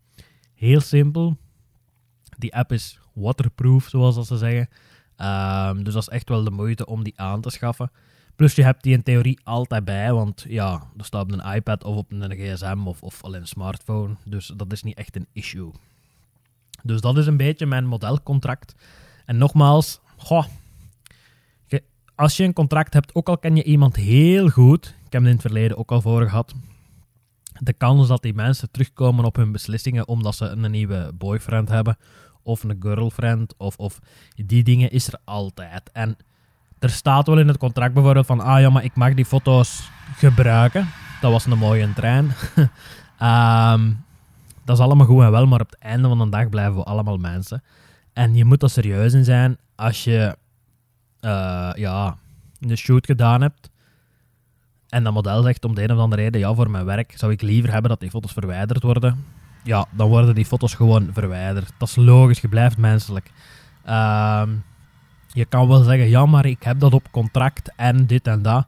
Heel 0.53 0.79
simpel. 0.79 1.37
Die 2.41 2.55
app 2.55 2.71
is 2.71 2.99
waterproof, 3.13 3.87
zoals 3.87 4.27
ze 4.27 4.37
zeggen. 4.37 4.69
Ehm, 5.15 5.83
dus 5.83 5.93
dat 5.93 6.01
is 6.01 6.09
echt 6.09 6.29
wel 6.29 6.43
de 6.43 6.51
moeite 6.51 6.85
om 6.85 7.03
die 7.03 7.13
aan 7.15 7.41
te 7.41 7.49
schaffen. 7.49 7.91
Plus 8.35 8.55
je 8.55 8.63
hebt 8.63 8.83
die 8.83 8.93
in 8.93 9.03
theorie 9.03 9.39
altijd 9.43 9.85
bij, 9.85 10.13
want 10.13 10.45
ja, 10.47 10.83
er 10.97 11.05
staat 11.05 11.23
op 11.23 11.31
een 11.31 11.53
iPad 11.53 11.83
of 11.83 11.95
op 11.95 12.11
een 12.11 12.31
gsm 12.31 12.79
of, 12.85 13.01
of 13.01 13.23
alleen 13.23 13.41
een 13.41 13.47
smartphone. 13.47 14.15
Dus 14.25 14.51
dat 14.55 14.71
is 14.71 14.83
niet 14.83 14.97
echt 14.97 15.15
een 15.15 15.27
issue. 15.33 15.71
Dus 16.83 17.01
dat 17.01 17.17
is 17.17 17.27
een 17.27 17.37
beetje 17.37 17.65
mijn 17.65 17.85
modelcontract. 17.85 18.75
En 19.25 19.37
nogmaals, 19.37 19.99
als 22.15 22.37
je 22.37 22.43
een 22.43 22.53
contract 22.53 22.93
hebt, 22.93 23.15
ook 23.15 23.29
al 23.29 23.37
ken 23.37 23.55
je 23.55 23.63
iemand 23.63 23.95
heel 23.95 24.49
goed, 24.49 24.85
ik 24.85 25.13
heb 25.13 25.21
het 25.21 25.29
in 25.29 25.37
het 25.37 25.41
verleden 25.41 25.77
ook 25.77 25.91
al 25.91 26.01
voor 26.01 26.21
gehad, 26.21 26.53
de 27.59 27.73
kans 27.73 28.07
dat 28.07 28.21
die 28.21 28.33
mensen 28.33 28.71
terugkomen 28.71 29.25
op 29.25 29.35
hun 29.35 29.51
beslissingen 29.51 30.07
omdat 30.07 30.35
ze 30.35 30.45
een 30.45 30.71
nieuwe 30.71 31.11
boyfriend 31.17 31.69
hebben 31.69 31.97
of 32.43 32.63
een 32.63 32.77
girlfriend 32.79 33.53
of, 33.57 33.77
of 33.77 33.99
die 34.35 34.63
dingen 34.63 34.91
is 34.91 35.07
er 35.07 35.19
altijd. 35.23 35.89
En 35.93 36.17
er 36.79 36.89
staat 36.89 37.27
wel 37.27 37.39
in 37.39 37.47
het 37.47 37.57
contract 37.57 37.93
bijvoorbeeld 37.93 38.25
van, 38.25 38.39
ah 38.39 38.59
ja, 38.59 38.69
maar 38.69 38.83
ik 38.83 38.95
mag 38.95 39.13
die 39.13 39.25
foto's 39.25 39.89
gebruiken. 40.15 40.87
Dat 41.21 41.31
was 41.31 41.45
een 41.45 41.57
mooie 41.57 41.93
trein. 41.93 42.31
um, 43.75 44.03
dat 44.65 44.77
is 44.77 44.83
allemaal 44.83 45.05
goed 45.05 45.23
en 45.23 45.31
wel, 45.31 45.47
maar 45.47 45.61
op 45.61 45.69
het 45.69 45.79
einde 45.79 46.07
van 46.07 46.17
de 46.17 46.29
dag 46.29 46.49
blijven 46.49 46.75
we 46.75 46.83
allemaal 46.83 47.17
mensen. 47.17 47.63
En 48.13 48.35
je 48.35 48.45
moet 48.45 48.63
er 48.63 48.69
serieus 48.69 49.13
in 49.13 49.23
zijn 49.23 49.57
als 49.75 50.03
je 50.03 50.37
uh, 51.21 51.71
ja, 51.75 52.17
een 52.59 52.77
shoot 52.77 53.05
gedaan 53.05 53.41
hebt 53.41 53.71
en 54.91 55.03
dat 55.03 55.13
model 55.13 55.43
zegt 55.43 55.65
om 55.65 55.75
de 55.75 55.83
een 55.83 55.91
of 55.91 55.97
andere 55.97 56.21
reden, 56.21 56.39
ja, 56.39 56.53
voor 56.53 56.69
mijn 56.69 56.85
werk 56.85 57.13
zou 57.17 57.31
ik 57.31 57.41
liever 57.41 57.71
hebben 57.71 57.89
dat 57.89 57.99
die 57.99 58.09
foto's 58.09 58.33
verwijderd 58.33 58.83
worden. 58.83 59.25
Ja, 59.63 59.85
dan 59.91 60.09
worden 60.09 60.35
die 60.35 60.45
foto's 60.45 60.73
gewoon 60.73 61.09
verwijderd. 61.13 61.71
Dat 61.77 61.87
is 61.87 61.95
logisch, 61.95 62.39
je 62.39 62.47
blijft 62.47 62.77
menselijk. 62.77 63.31
Uh, 63.85 64.43
je 65.27 65.45
kan 65.45 65.67
wel 65.67 65.83
zeggen, 65.83 66.09
ja, 66.09 66.25
maar 66.25 66.45
ik 66.45 66.63
heb 66.63 66.79
dat 66.79 66.93
op 66.93 67.11
contract 67.11 67.71
en 67.75 68.05
dit 68.05 68.27
en 68.27 68.41
dat. 68.41 68.67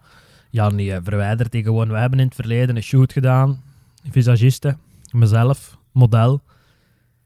Ja, 0.50 0.70
nee, 0.70 1.02
verwijdert 1.02 1.52
die 1.52 1.64
gewoon. 1.64 1.90
We 1.90 1.98
hebben 1.98 2.20
in 2.20 2.26
het 2.26 2.36
verleden 2.36 2.76
een 2.76 2.84
shoot 2.84 3.14
gedaan, 3.14 3.62
visagiste, 4.10 4.78
mezelf, 5.12 5.78
model. 5.92 6.42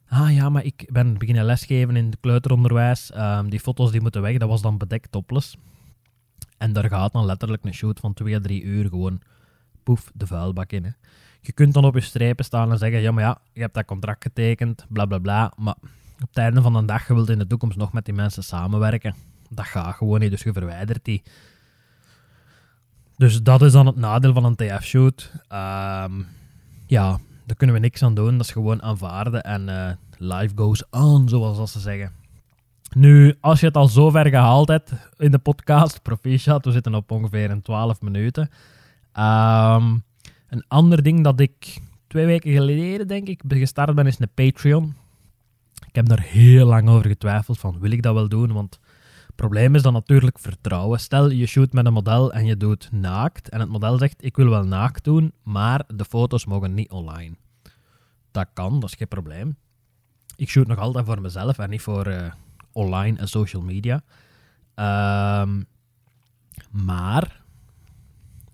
Ah 0.10 0.36
ja, 0.36 0.50
maar 0.50 0.64
ik 0.64 0.90
ben 0.92 1.18
beginnen 1.18 1.46
lesgeven 1.46 1.96
in 1.96 2.06
het 2.06 2.18
kleuteronderwijs. 2.22 3.12
Um, 3.18 3.50
die 3.50 3.60
foto's 3.60 3.92
die 3.92 4.02
moeten 4.02 4.22
weg, 4.22 4.38
dat 4.38 4.50
was 4.50 4.62
dan 4.62 4.78
bedekt 4.78 5.12
topless. 5.12 5.58
En 6.58 6.74
daar 6.74 6.90
gaat 6.90 7.14
dan 7.14 7.26
letterlijk 7.26 7.66
een 7.66 7.74
shoot 7.74 8.00
van 8.00 8.14
2 8.14 8.36
à 8.36 8.40
3 8.40 8.64
uur 8.64 8.90
gewoon 8.90 9.22
poef 9.88 10.12
de 10.14 10.28
vuilbak 10.28 10.72
in. 10.72 10.84
Hè. 10.84 10.90
Je 11.42 11.52
kunt 11.52 11.74
dan 11.74 11.86
op 11.86 11.94
je 11.94 12.02
strepen 12.02 12.46
staan 12.46 12.72
en 12.72 12.78
zeggen: 12.78 13.02
Ja, 13.02 13.12
maar 13.12 13.24
ja, 13.24 13.38
je 13.54 13.62
hebt 13.62 13.74
dat 13.74 13.86
contract 13.86 14.24
getekend, 14.24 14.86
bla 14.90 15.06
bla 15.06 15.18
bla. 15.18 15.52
Maar 15.58 15.76
op 16.22 16.28
het 16.28 16.38
einde 16.38 16.62
van 16.62 16.74
de 16.74 16.86
dag, 16.86 17.08
je 17.08 17.14
wilt 17.14 17.30
in 17.30 17.40
de 17.40 17.48
toekomst 17.48 17.78
nog 17.78 17.94
met 17.94 18.06
die 18.06 18.14
mensen 18.14 18.44
samenwerken. 18.44 19.16
Dat 19.50 19.66
gaat 19.66 19.96
gewoon 19.96 20.20
niet, 20.20 20.32
dus 20.32 20.44
je 20.44 20.54
verwijdert 20.54 21.06
die. 21.06 21.24
Dus 23.18 23.44
dat 23.44 23.62
is 23.62 23.72
dan 23.72 23.86
het 23.86 23.96
nadeel 23.96 24.34
van 24.34 24.44
een 24.44 24.56
TF-shoot. 24.56 25.32
Um, 25.34 26.28
ja, 26.86 27.20
daar 27.46 27.58
kunnen 27.58 27.76
we 27.76 27.82
niks 27.82 28.04
aan 28.04 28.14
doen. 28.14 28.38
Dat 28.38 28.46
is 28.46 28.52
gewoon 28.52 28.82
aanvaarden 28.82 29.44
en 29.44 29.68
uh, 29.68 29.90
life 30.18 30.54
goes 30.56 30.84
on, 30.90 31.30
zoals 31.30 31.72
ze 31.72 31.80
zeggen. 31.80 32.12
Nu, 32.96 33.36
als 33.40 33.60
je 33.60 33.66
het 33.66 33.78
al 33.78 33.88
zo 33.88 34.10
ver 34.10 34.28
gehaald 34.28 34.68
hebt 34.68 34.92
in 35.18 35.32
de 35.32 35.38
podcast, 35.38 36.02
proficiat, 36.02 36.66
we 36.66 36.72
zitten 36.72 36.96
op 36.96 37.12
ongeveer 37.12 37.52
een 37.52 37.62
12 37.62 38.02
minuten. 38.02 38.50
Um, 39.20 40.04
een 40.48 40.64
ander 40.68 41.04
ding 41.04 41.24
dat 41.24 41.40
ik 41.40 41.82
twee 42.08 42.26
weken 42.26 42.52
geleden, 42.52 43.08
denk 43.08 43.28
ik, 43.28 43.42
gestart 43.48 43.96
ben, 43.96 44.08
is 44.08 44.20
een 44.20 44.30
Patreon. 44.34 44.96
Ik 45.88 45.96
heb 45.96 46.06
daar 46.06 46.22
heel 46.22 46.68
lang 46.68 46.90
over 46.90 47.08
getwijfeld 47.08 47.60
van, 47.60 47.80
wil 47.80 47.92
ik 47.92 48.02
dat 48.02 48.14
wel 48.14 48.30
doen? 48.30 48.54
Want 48.54 48.80
het 49.26 49.36
probleem 49.36 49.76
is 49.76 49.82
dan 49.82 49.94
natuurlijk 49.94 50.40
vertrouwen. 50.40 51.00
Stel, 51.00 51.30
je 51.30 51.46
shoot 51.46 51.74
met 51.74 51.86
een 51.86 51.94
model 51.94 52.34
en 52.34 52.46
je 52.46 52.58
doet 52.58 52.90
naakt. 52.92 53.50
En 53.50 53.60
het 53.60 53.70
model 53.70 53.98
zegt, 53.98 54.24
ik 54.24 54.36
wil 54.36 54.50
wel 54.50 54.64
naakt 54.64 55.04
doen, 55.04 55.34
maar 55.44 55.84
de 55.88 56.06
foto's 56.06 56.46
mogen 56.46 56.74
niet 56.74 56.92
online. 56.92 57.36
Dat 58.32 58.48
kan, 58.54 58.80
dat 58.80 58.90
is 58.90 58.96
geen 58.96 59.08
probleem. 59.08 59.58
Ik 60.36 60.50
shoot 60.50 60.68
nog 60.68 60.78
altijd 60.78 61.06
voor 61.06 61.22
mezelf 61.22 61.58
en 61.58 61.70
niet 61.70 61.82
voor 61.82 62.08
uh, 62.08 62.32
online 62.72 63.18
en 63.20 63.28
social 63.28 63.62
media. 63.62 64.04
Um, 65.42 65.66
maar, 66.72 67.42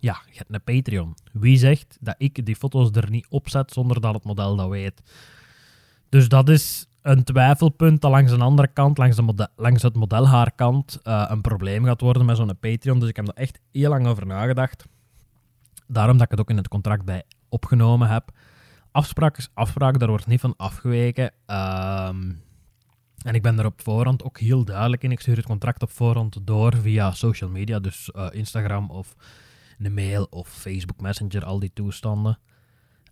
ja, 0.04 0.22
je 0.32 0.38
hebt 0.38 0.54
een 0.54 0.64
Patreon. 0.64 1.16
Wie 1.32 1.58
zegt 1.58 1.98
dat 2.00 2.16
ik 2.18 2.46
die 2.46 2.56
foto's 2.56 2.90
er 2.92 3.10
niet 3.10 3.28
opzet 3.30 3.72
zonder 3.72 4.02
dat 4.02 4.14
het 4.14 4.24
model 4.24 4.56
dat 4.56 4.70
weet? 4.70 5.02
Dus 6.10 6.28
dat 6.28 6.50
is 6.50 6.88
een 7.02 7.24
twijfelpunt 7.24 8.02
dat 8.02 8.12
langs 8.12 8.32
een 8.32 8.42
andere 8.42 8.68
kant, 8.68 8.98
langs, 8.98 9.16
de 9.16 9.22
model, 9.22 9.48
langs 9.56 9.82
het 9.82 9.96
modelhaarkant, 9.96 11.00
uh, 11.04 11.26
een 11.28 11.42
probleem 11.42 11.86
gaat 11.86 12.02
worden 12.02 12.26
met 12.26 12.38
zo'n 12.38 12.60
Patreon. 12.60 13.00
Dus 13.00 13.10
ik 13.10 13.16
heb 13.16 13.28
er 13.28 13.34
echt 13.34 13.60
heel 13.72 13.90
lang 13.90 14.08
over 14.08 14.26
nagedacht. 14.26 14.86
Daarom 15.88 16.18
dat 16.18 16.26
ik 16.26 16.32
het 16.32 16.40
ook 16.40 16.50
in 16.50 16.58
het 16.58 16.68
contract 16.68 17.06
bij 17.06 17.24
opgenomen 17.50 18.10
heb. 18.10 18.32
Afspraak 18.92 19.38
is 19.38 19.50
afspraak, 19.54 20.00
daar 20.00 20.10
wordt 20.10 20.28
niet 20.28 20.40
van 20.40 20.54
afgeweken. 20.58 21.26
Um, 21.26 22.42
en 23.24 23.34
ik 23.34 23.42
ben 23.42 23.60
er 23.60 23.66
op 23.66 23.82
voorhand 23.82 24.24
ook 24.24 24.40
heel 24.40 24.66
duidelijk 24.66 25.04
in. 25.04 25.12
Ik 25.12 25.20
stuur 25.20 25.36
het 25.36 25.46
contract 25.46 25.82
op 25.82 25.92
voorhand 25.92 26.38
door 26.42 26.76
via 26.76 27.12
social 27.12 27.50
media, 27.50 27.80
dus 27.80 28.10
uh, 28.16 28.28
Instagram 28.32 28.90
of 28.90 29.16
een 29.86 29.94
mail 29.94 30.28
of 30.30 30.48
Facebook 30.48 31.02
Messenger, 31.02 31.46
al 31.46 31.60
die 31.60 31.72
toestanden. 31.74 32.40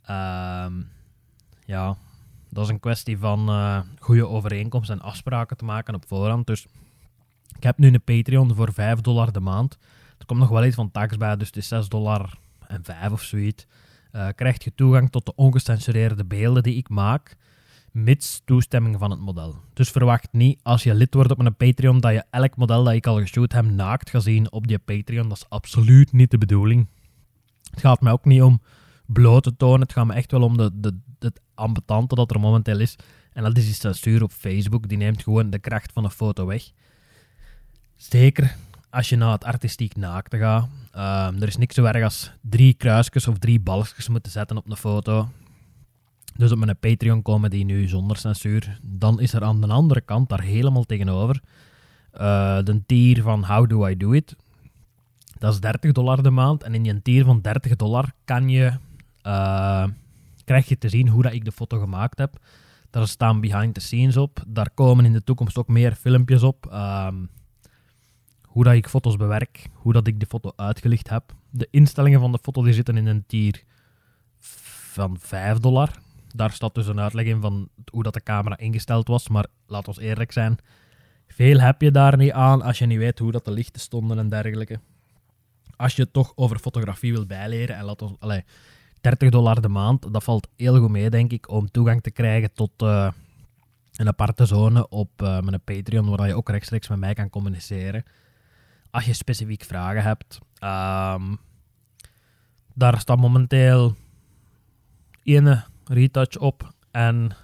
Um, 0.09 0.89
ja, 1.65 1.97
dat 2.49 2.63
is 2.63 2.69
een 2.69 2.79
kwestie 2.79 3.17
van 3.17 3.49
uh, 3.49 3.79
goede 3.99 4.27
overeenkomsten 4.27 4.99
en 4.99 5.05
afspraken 5.05 5.57
te 5.57 5.65
maken 5.65 5.95
op 5.95 6.07
voorhand. 6.07 6.47
Dus 6.47 6.65
ik 7.55 7.63
heb 7.63 7.77
nu 7.77 7.87
een 7.87 8.03
Patreon 8.03 8.55
voor 8.55 8.73
5 8.73 9.01
dollar 9.01 9.31
de 9.31 9.39
maand. 9.39 9.77
Er 10.17 10.25
komt 10.25 10.39
nog 10.39 10.49
wel 10.49 10.65
iets 10.65 10.75
van 10.75 10.91
tax 10.91 11.17
bij, 11.17 11.35
dus 11.35 11.47
het 11.47 11.57
is 11.57 11.67
6 11.67 11.89
dollar 11.89 12.37
en 12.67 12.83
5 12.83 13.11
of 13.11 13.21
zoiets. 13.21 13.65
Uh, 14.11 14.27
krijg 14.35 14.63
je 14.63 14.75
toegang 14.75 15.11
tot 15.11 15.25
de 15.25 15.35
ongecensureerde 15.35 16.25
beelden 16.25 16.63
die 16.63 16.75
ik 16.75 16.89
maak 16.89 17.35
mits 17.91 18.41
toestemming 18.45 18.99
van 18.99 19.11
het 19.11 19.19
model. 19.19 19.55
Dus 19.73 19.89
verwacht 19.89 20.27
niet 20.31 20.59
als 20.63 20.83
je 20.83 20.93
lid 20.93 21.13
wordt 21.13 21.31
op 21.31 21.39
een 21.39 21.55
Patreon 21.55 21.99
dat 21.99 22.11
je 22.11 22.23
elk 22.29 22.57
model 22.57 22.83
dat 22.83 22.93
ik 22.93 23.07
al 23.07 23.19
geshoot 23.19 23.51
heb 23.51 23.65
naakt 23.65 24.09
gaat 24.09 24.23
zien 24.23 24.51
op 24.51 24.67
die 24.67 24.79
Patreon. 24.79 25.29
Dat 25.29 25.37
is 25.37 25.49
absoluut 25.49 26.11
niet 26.11 26.31
de 26.31 26.37
bedoeling. 26.37 26.87
Het 27.71 27.79
gaat 27.79 28.01
mij 28.01 28.11
ook 28.11 28.25
niet 28.25 28.41
om 28.41 28.61
bloot 29.05 29.43
te 29.43 29.55
tonen. 29.55 29.81
Het 29.81 29.93
gaat 29.93 30.05
me 30.05 30.13
echt 30.13 30.31
wel 30.31 30.41
om 30.41 30.57
de, 30.57 30.69
de, 30.73 30.97
het 31.19 31.41
ambetante 31.55 32.15
dat 32.15 32.31
er 32.31 32.39
momenteel 32.39 32.79
is. 32.79 32.95
En 33.33 33.43
dat 33.43 33.57
is 33.57 33.65
die 33.65 33.73
censuur 33.73 34.23
op 34.23 34.31
Facebook. 34.31 34.87
Die 34.87 34.97
neemt 34.97 35.23
gewoon 35.23 35.49
de 35.49 35.59
kracht 35.59 35.91
van 35.91 36.03
een 36.03 36.11
foto 36.11 36.45
weg. 36.45 36.71
Zeker 37.95 38.55
als 38.89 39.09
je 39.09 39.15
naar 39.15 39.31
het 39.31 39.43
artistiek 39.43 39.95
naakte 39.95 40.37
gaat. 40.37 40.69
Um, 40.95 41.41
er 41.41 41.47
is 41.47 41.57
niks 41.57 41.75
zo 41.75 41.83
erg 41.83 42.03
als 42.03 42.31
drie 42.41 42.73
kruisjes 42.73 43.27
of 43.27 43.37
drie 43.37 43.59
balkjes 43.59 44.07
moeten 44.07 44.31
zetten 44.31 44.57
op 44.57 44.69
een 44.69 44.77
foto. 44.77 45.29
Dus 46.35 46.51
op 46.51 46.57
mijn 46.57 46.77
Patreon 46.79 47.21
komen 47.21 47.49
die 47.49 47.65
nu 47.65 47.87
zonder 47.87 48.17
censuur. 48.17 48.79
Dan 48.81 49.19
is 49.19 49.33
er 49.33 49.43
aan 49.43 49.61
de 49.61 49.67
andere 49.67 50.01
kant 50.01 50.29
daar 50.29 50.41
helemaal 50.41 50.83
tegenover 50.83 51.41
uh, 52.13 52.63
de 52.63 52.85
tier 52.85 53.21
van 53.21 53.43
How 53.45 53.69
Do 53.69 53.87
I 53.87 53.97
Do 53.97 54.11
It. 54.11 54.35
Dat 55.37 55.53
is 55.53 55.59
30 55.59 55.91
dollar 55.91 56.23
de 56.23 56.29
maand. 56.29 56.63
En 56.63 56.73
in 56.73 56.83
die 56.83 57.01
tier 57.01 57.23
van 57.23 57.41
30 57.41 57.75
dollar 57.75 58.13
kan 58.25 58.49
je, 58.49 58.71
uh, 59.23 59.85
krijg 60.45 60.69
je 60.69 60.77
te 60.77 60.89
zien 60.89 61.07
hoe 61.07 61.23
dat 61.23 61.33
ik 61.33 61.45
de 61.45 61.51
foto 61.51 61.79
gemaakt 61.79 62.17
heb. 62.17 62.39
Daar 62.89 63.07
staan 63.07 63.41
behind 63.41 63.73
the 63.73 63.79
scenes 63.79 64.17
op. 64.17 64.43
Daar 64.47 64.69
komen 64.73 65.05
in 65.05 65.13
de 65.13 65.23
toekomst 65.23 65.57
ook 65.57 65.67
meer 65.67 65.95
filmpjes 65.95 66.43
op. 66.43 66.71
Um, 66.73 67.29
hoe 68.51 68.63
dat 68.63 68.73
ik 68.73 68.87
foto's 68.87 69.15
bewerk, 69.15 69.69
hoe 69.73 69.93
dat 69.93 70.07
ik 70.07 70.19
de 70.19 70.25
foto 70.25 70.51
uitgelicht 70.55 71.09
heb. 71.09 71.33
De 71.49 71.67
instellingen 71.71 72.19
van 72.19 72.31
de 72.31 72.39
foto 72.41 72.63
die 72.63 72.73
zitten 72.73 72.97
in 72.97 73.07
een 73.07 73.25
tier 73.27 73.63
van 74.39 75.17
5 75.19 75.57
dollar 75.57 75.99
daar 76.31 76.51
staat 76.51 76.75
dus 76.75 76.87
een 76.87 76.99
uitleg 76.99 77.25
in 77.25 77.41
van 77.41 77.69
hoe 77.91 78.03
dat 78.03 78.13
de 78.13 78.23
camera 78.23 78.57
ingesteld 78.57 79.07
was. 79.07 79.27
Maar 79.27 79.45
laat 79.67 79.87
ons 79.87 79.99
eerlijk 79.99 80.31
zijn, 80.31 80.57
veel 81.27 81.59
heb 81.59 81.81
je 81.81 81.91
daar 81.91 82.17
niet 82.17 82.31
aan 82.31 82.61
als 82.61 82.77
je 82.77 82.85
niet 82.85 82.97
weet 82.97 83.19
hoe 83.19 83.31
dat 83.31 83.45
de 83.45 83.51
lichten 83.51 83.81
stonden 83.81 84.19
en 84.19 84.29
dergelijke. 84.29 84.79
Als 85.75 85.95
je 85.95 86.11
toch 86.11 86.31
over 86.35 86.59
fotografie 86.59 87.13
wil 87.13 87.25
bijleren 87.25 87.75
en 87.75 87.83
laat 87.83 88.01
ons, 88.01 88.13
allee, 88.19 88.43
30 89.01 89.29
dollar 89.29 89.61
de 89.61 89.67
maand, 89.67 90.13
dat 90.13 90.23
valt 90.23 90.47
heel 90.55 90.79
goed 90.79 90.89
mee, 90.89 91.09
denk 91.09 91.31
ik, 91.31 91.49
om 91.49 91.71
toegang 91.71 92.01
te 92.01 92.11
krijgen 92.11 92.53
tot 92.53 92.71
uh, 92.81 93.11
een 93.95 94.07
aparte 94.07 94.45
zone 94.45 94.89
op 94.89 95.21
uh, 95.21 95.39
mijn 95.39 95.61
Patreon, 95.63 96.15
waar 96.15 96.27
je 96.27 96.35
ook 96.35 96.49
rechtstreeks 96.49 96.87
met 96.87 96.99
mij 96.99 97.13
kan 97.13 97.29
communiceren. 97.29 98.03
Als 98.91 99.05
je 99.05 99.13
specifiek 99.13 99.63
vragen 99.63 100.03
hebt. 100.03 100.39
Um, 100.63 101.39
daar 102.73 102.99
staat 102.99 103.17
momenteel 103.17 103.95
ene 105.23 105.63
retouch 105.85 106.37
op 106.37 106.73
en 106.91 107.35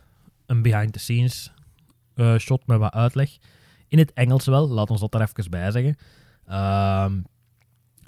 een 0.46 0.62
behind 0.62 0.94
the 0.94 1.00
scenes 1.00 1.52
eh, 2.14 2.38
shot 2.38 2.68
met 2.68 2.78
wat 2.78 2.94
uitleg. 2.94 3.38
In 3.88 3.98
het 3.98 4.14
Engels 4.14 4.46
wel, 4.46 4.68
laat 4.68 4.90
ons 4.90 5.00
dat 5.00 5.14
er 5.14 5.22
even 5.22 5.52
bij 5.52 5.72
zeggen. 5.72 5.98
Ehm, 6.46 7.22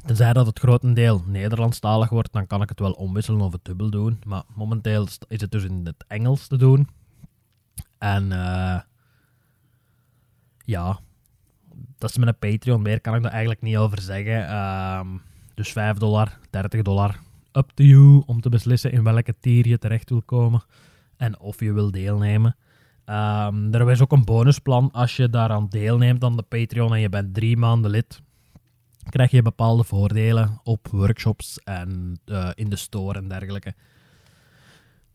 tenzij 0.06 0.34
dat 0.34 0.46
het 0.46 0.60
grotendeel 0.60 1.24
Nederlandstalig 1.26 2.10
wordt, 2.10 2.32
dan 2.32 2.48
kan 2.48 2.62
ik 2.62 2.70
het 2.70 2.80
wel 2.80 2.92
omwisselen 2.92 3.42
of 3.42 3.52
het 3.52 3.66
dubbel 3.66 3.90
doen. 3.90 4.22
Maar 4.26 4.44
momenteel 4.56 5.08
is 5.28 5.42
het 5.42 5.52
dus 5.52 5.64
in 5.64 5.82
het 5.86 6.06
Engels 6.08 6.48
te 6.48 6.58
doen. 6.58 6.88
En 7.98 8.24
uh, 8.32 8.80
ja, 10.66 11.00
dat 11.98 12.10
is 12.10 12.16
een 12.16 12.38
Patreon. 12.40 12.82
Meer 12.82 13.02
kan 13.02 13.16
ik 13.16 13.24
er 13.24 13.30
eigenlijk 13.30 13.62
niet 13.62 13.78
over 13.78 14.02
zeggen. 14.02 14.48
Ehm, 14.48 15.08
dus 15.54 15.72
5 15.72 15.98
dollar, 15.98 16.38
30 16.50 16.82
dollar. 16.82 17.20
Up 17.60 17.72
to 17.74 17.84
you 17.84 18.24
om 18.26 18.42
te 18.42 18.50
beslissen 18.50 18.92
in 18.92 19.04
welke 19.04 19.36
tier 19.40 19.68
je 19.68 19.78
terecht 19.78 20.10
wil 20.10 20.22
komen. 20.22 20.64
En 21.18 21.40
of 21.40 21.60
je 21.60 21.74
wil 21.74 21.92
deelnemen. 21.92 22.56
Um, 23.06 23.74
er 23.74 23.92
is 23.92 24.02
ook 24.02 24.12
een 24.12 24.26
bonusplan 24.26 24.92
als 24.92 25.16
je 25.16 25.30
daaraan 25.30 25.68
deelneemt 25.70 26.24
aan 26.24 26.36
de 26.36 26.44
Patreon 26.44 26.94
en 26.94 27.00
je 27.00 27.10
bent 27.10 27.34
drie 27.34 27.58
maanden 27.58 27.92
lid. 27.92 28.22
Krijg 29.10 29.32
je 29.32 29.42
bepaalde 29.42 29.84
voordelen 29.84 30.60
op 30.64 30.88
workshops 30.92 31.60
en 31.64 32.20
uh, 32.26 32.50
in 32.54 32.70
de 32.70 32.76
store 32.76 33.20
en 33.20 33.28
dergelijke. 33.28 33.74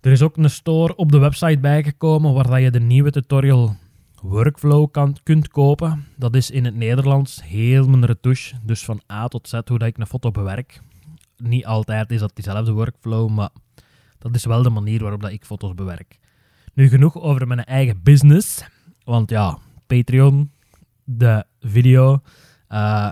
Er 0.00 0.12
is 0.12 0.22
ook 0.22 0.36
een 0.36 0.50
store 0.50 0.96
op 0.96 1.12
de 1.12 1.18
website 1.18 1.58
bijgekomen 1.58 2.34
waar 2.34 2.60
je 2.60 2.70
de 2.70 2.80
nieuwe 2.80 3.10
tutorial 3.10 3.76
workflow 4.22 4.90
kan, 4.90 5.16
kunt 5.22 5.48
kopen. 5.48 6.06
Dat 6.16 6.34
is 6.34 6.50
in 6.50 6.64
het 6.64 6.74
Nederlands 6.74 7.42
heel 7.42 7.88
mijn 7.88 8.04
retouche. 8.04 8.56
Dus 8.62 8.84
van 8.84 9.00
A 9.12 9.28
tot 9.28 9.48
Z 9.48 9.52
hoe 9.52 9.78
dat 9.78 9.88
ik 9.88 9.98
een 9.98 10.06
foto 10.06 10.30
bewerk. 10.30 10.80
Niet 11.36 11.66
altijd 11.66 12.10
is 12.10 12.20
dat 12.20 12.34
diezelfde 12.34 12.72
workflow, 12.72 13.30
maar 13.30 13.50
dat 14.18 14.34
is 14.34 14.44
wel 14.44 14.62
de 14.62 14.70
manier 14.70 15.00
waarop 15.00 15.20
dat 15.20 15.30
ik 15.30 15.44
foto's 15.44 15.74
bewerk. 15.74 16.18
Nu 16.74 16.88
genoeg 16.88 17.20
over 17.20 17.46
mijn 17.46 17.64
eigen 17.64 18.02
business. 18.02 18.64
Want 19.04 19.30
ja, 19.30 19.58
Patreon, 19.86 20.50
de 21.04 21.44
video. 21.60 22.22
Uh, 22.68 23.08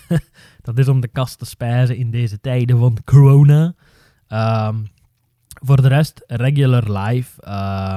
dat 0.66 0.78
is 0.78 0.88
om 0.88 1.00
de 1.00 1.08
kast 1.08 1.38
te 1.38 1.44
spijzen 1.44 1.96
in 1.96 2.10
deze 2.10 2.40
tijden 2.40 2.78
van 2.78 2.98
corona. 3.04 3.74
Um, 4.28 4.86
voor 5.54 5.82
de 5.82 5.88
rest, 5.88 6.22
regular 6.26 6.98
live. 6.98 7.48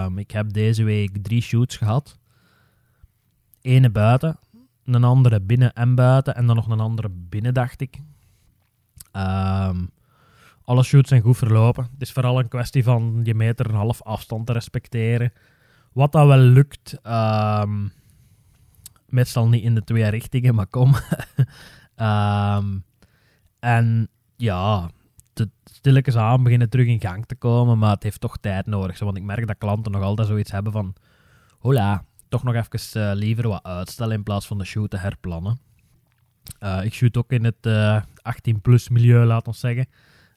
Um, 0.05 0.17
ik 0.17 0.31
heb 0.31 0.53
deze 0.53 0.83
week 0.83 1.17
drie 1.23 1.41
shoots 1.41 1.77
gehad. 1.77 2.17
Ene 3.61 3.89
buiten, 3.89 4.39
een 4.85 5.03
andere 5.03 5.41
binnen 5.41 5.73
en 5.73 5.95
buiten. 5.95 6.35
En 6.35 6.45
dan 6.45 6.55
nog 6.55 6.67
een 6.67 6.79
andere 6.79 7.09
binnen, 7.09 7.53
dacht 7.53 7.81
ik. 7.81 7.99
Um, 9.17 9.89
alle 10.63 10.83
shoots 10.83 11.09
zijn 11.09 11.21
goed 11.21 11.37
verlopen. 11.37 11.83
Het 11.83 12.01
is 12.01 12.11
vooral 12.11 12.39
een 12.39 12.47
kwestie 12.47 12.83
van 12.83 13.19
je 13.23 13.35
meter 13.35 13.65
en 13.65 13.71
een 13.71 13.77
half 13.77 14.03
afstand 14.03 14.45
te 14.45 14.53
respecteren. 14.53 15.33
Wat 15.93 16.11
dat 16.11 16.27
wel 16.27 16.37
lukt, 16.37 16.99
um, 17.03 17.91
meestal 19.05 19.47
niet 19.47 19.63
in 19.63 19.75
de 19.75 19.83
twee 19.83 20.09
richtingen, 20.09 20.55
maar 20.55 20.67
kom. 20.67 20.95
um, 21.95 22.83
en 23.59 24.09
ja, 24.35 24.89
de 25.33 25.49
stilletjes 25.63 26.15
aan 26.15 26.43
beginnen 26.43 26.69
terug 26.69 26.87
in 26.87 27.01
gang 27.01 27.25
te 27.25 27.35
komen, 27.35 27.77
maar 27.77 27.93
het 27.93 28.03
heeft 28.03 28.21
toch 28.21 28.37
tijd 28.37 28.65
nodig. 28.65 28.99
Want 28.99 29.17
ik 29.17 29.23
merk 29.23 29.47
dat 29.47 29.57
klanten 29.57 29.91
nog 29.91 30.01
altijd 30.01 30.27
zoiets 30.27 30.51
hebben 30.51 30.71
van, 30.71 30.93
hola, 31.59 32.03
toch 32.27 32.43
nog 32.43 32.55
even 32.55 33.01
uh, 33.01 33.11
liever 33.13 33.47
wat 33.47 33.63
uitstellen 33.63 34.15
in 34.15 34.23
plaats 34.23 34.47
van 34.47 34.57
de 34.57 34.65
shoot 34.65 34.89
te 34.89 34.97
herplannen. 34.97 35.59
Uh, 36.59 36.83
ik 36.83 36.93
shoot 36.93 37.17
ook 37.17 37.31
in 37.31 37.43
het 37.43 37.65
uh, 37.65 37.95
eh, 37.95 38.03
18-plus 38.21 38.89
milieu, 38.89 39.25
laat 39.25 39.47
ons 39.47 39.59
zeggen. 39.59 39.87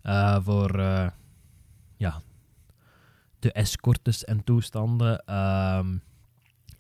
Uh, 0.03 0.39
voor 0.43 0.81
ja, 1.97 2.23
de 3.39 3.53
escortes 3.53 4.25
en 4.25 4.45
toestanden. 4.45 5.35
Um, 5.35 6.03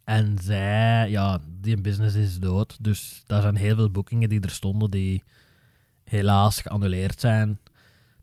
en 0.05 0.39
zij, 0.39 1.11
ja, 1.11 1.39
die 1.61 1.81
business 1.81 2.17
is 2.17 2.39
dood. 2.39 2.77
Dus 2.81 3.23
daar 3.27 3.43
zijn 3.43 3.57
heel 3.57 3.75
veel 3.75 3.91
boekingen 3.91 4.29
die 4.29 4.41
er 4.41 4.51
stonden 4.51 4.91
die 4.91 5.23
helaas 6.05 6.61
geannuleerd 6.61 7.21
zijn 7.21 7.61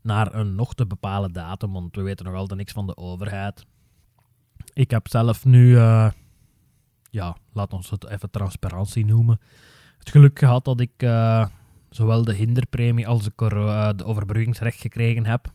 naar 0.02 0.34
een 0.34 0.54
nog 0.54 0.74
te 0.74 0.86
bepalen 0.86 1.32
datum, 1.32 1.72
want 1.72 1.96
we 1.96 2.02
weten 2.02 2.24
nog 2.24 2.34
altijd 2.34 2.58
niks 2.58 2.72
van 2.72 2.86
de 2.86 2.96
overheid. 2.96 3.66
Ik 4.72 4.90
heb 4.90 5.08
zelf 5.08 5.44
nu, 5.44 5.78
ja, 7.10 7.36
laat 7.52 7.72
ons 7.72 7.90
het 7.90 8.06
even 8.06 8.30
transparantie 8.30 9.04
noemen, 9.04 9.40
het 9.98 10.10
geluk 10.10 10.38
gehad 10.38 10.64
dat 10.64 10.80
ik 10.80 11.02
zowel 11.90 12.24
de 12.24 12.34
hinderpremie 12.34 13.06
als 13.06 13.24
de, 13.24 13.32
uh, 13.38 13.90
de 13.96 14.04
overbruggingsrecht 14.04 14.80
gekregen 14.80 15.26
heb. 15.26 15.52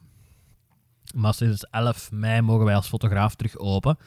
Maar 1.16 1.34
sinds 1.34 1.68
11 1.70 2.12
mei 2.12 2.42
mogen 2.42 2.66
wij 2.66 2.76
als 2.76 2.88
fotograaf 2.88 3.36
terug 3.36 3.58
open. 3.58 3.98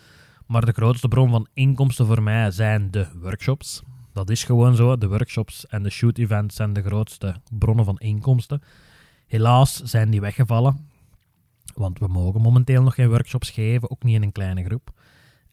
Maar 0.47 0.65
de 0.65 0.73
grootste 0.73 1.09
bron 1.09 1.31
van 1.31 1.49
inkomsten 1.55 2.07
voor 2.07 2.23
mij 2.23 2.51
zijn 2.51 2.91
de 2.91 3.07
workshops. 3.21 3.83
Dat 4.13 4.31
is 4.31 4.45
gewoon 4.45 4.77
zo. 4.77 4.97
De 4.97 5.09
workshops 5.09 5.67
en 5.67 5.83
de 5.83 5.91
shoot-events 5.91 6.57
zijn 6.57 6.73
de 6.73 6.83
grootste 6.83 7.37
bronnen 7.51 7.85
van 7.85 7.99
inkomsten. 7.99 8.63
Helaas 9.27 9.83
zijn 9.83 10.11
die 10.11 10.21
weggevallen. 10.21 10.89
Want 11.75 11.99
we 11.99 12.07
mogen 12.07 12.41
momenteel 12.41 12.83
nog 12.83 12.95
geen 12.95 13.09
workshops 13.09 13.51
geven, 13.51 13.91
ook 13.91 14.03
niet 14.03 14.15
in 14.15 14.23
een 14.23 14.33
kleine 14.33 14.65
groep. 14.65 14.91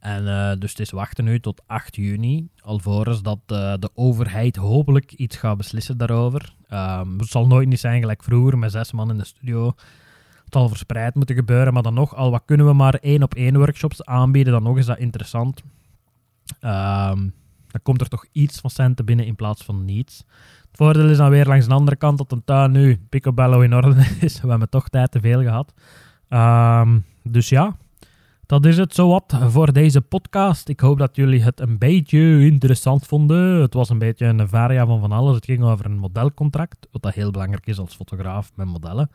En 0.03 0.23
uh, 0.23 0.51
dus 0.59 0.69
het 0.69 0.79
is 0.79 0.91
wachten 0.91 1.23
nu 1.23 1.39
tot 1.39 1.61
8 1.65 1.95
juni, 1.95 2.47
alvorens 2.61 3.21
dat 3.21 3.39
de 3.47 3.89
overheid 3.93 4.55
hopelijk 4.55 5.11
iets 5.11 5.35
gaat 5.35 5.57
beslissen 5.57 5.97
daarover. 5.97 6.55
Um, 6.69 7.19
het 7.19 7.29
zal 7.29 7.47
nooit 7.47 7.67
niet 7.67 7.79
zijn 7.79 7.99
gelijk 7.99 8.23
vroeger 8.23 8.57
met 8.57 8.71
zes 8.71 8.91
man 8.91 9.09
in 9.09 9.17
de 9.17 9.25
studio. 9.25 9.65
Het 10.43 10.53
zal 10.53 10.67
verspreid 10.67 11.15
moeten 11.15 11.35
gebeuren, 11.35 11.73
maar 11.73 11.83
dan 11.83 11.93
nog, 11.93 12.15
al 12.15 12.31
wat 12.31 12.41
kunnen 12.45 12.65
we 12.65 12.73
maar 12.73 12.93
één 12.93 13.23
op 13.23 13.33
één 13.33 13.57
workshops 13.57 14.05
aanbieden, 14.05 14.53
dan 14.53 14.63
nog 14.63 14.77
is 14.77 14.85
dat 14.85 14.97
interessant. 14.97 15.61
Um, 16.61 17.33
dan 17.67 17.81
komt 17.83 18.01
er 18.01 18.09
toch 18.09 18.25
iets 18.31 18.59
van 18.59 18.69
centen 18.69 19.05
binnen 19.05 19.25
in 19.25 19.35
plaats 19.35 19.63
van 19.63 19.85
niets. 19.85 20.17
Het 20.67 20.77
voordeel 20.77 21.09
is 21.09 21.17
dan 21.17 21.29
weer 21.29 21.45
langs 21.45 21.67
de 21.67 21.73
andere 21.73 21.97
kant 21.97 22.17
dat 22.17 22.31
een 22.31 22.43
tuin 22.43 22.71
nu 22.71 22.99
picobello 23.09 23.61
in 23.61 23.75
orde 23.75 24.05
is. 24.19 24.39
We 24.41 24.49
hebben 24.49 24.69
toch 24.69 24.89
tijd 24.89 25.11
te 25.11 25.19
veel 25.19 25.41
gehad. 25.41 25.73
Um, 26.29 27.05
dus 27.23 27.49
ja, 27.49 27.75
dat 28.45 28.65
is 28.65 28.77
het 28.77 28.95
zowat 28.95 29.37
voor 29.47 29.73
deze 29.73 30.01
podcast. 30.01 30.69
Ik 30.69 30.79
hoop 30.79 30.97
dat 30.97 31.15
jullie 31.15 31.43
het 31.43 31.59
een 31.59 31.77
beetje 31.77 32.45
interessant 32.45 33.05
vonden. 33.07 33.61
Het 33.61 33.73
was 33.73 33.89
een 33.89 33.97
beetje 33.97 34.25
een 34.25 34.47
varia 34.47 34.85
van 34.85 34.99
van 34.99 35.11
alles. 35.11 35.35
Het 35.35 35.45
ging 35.45 35.63
over 35.63 35.85
een 35.85 35.97
modelcontract, 35.97 36.87
wat 36.91 37.01
dat 37.01 37.13
heel 37.13 37.31
belangrijk 37.31 37.67
is 37.67 37.79
als 37.79 37.95
fotograaf 37.95 38.51
met 38.55 38.67
modellen. 38.67 39.09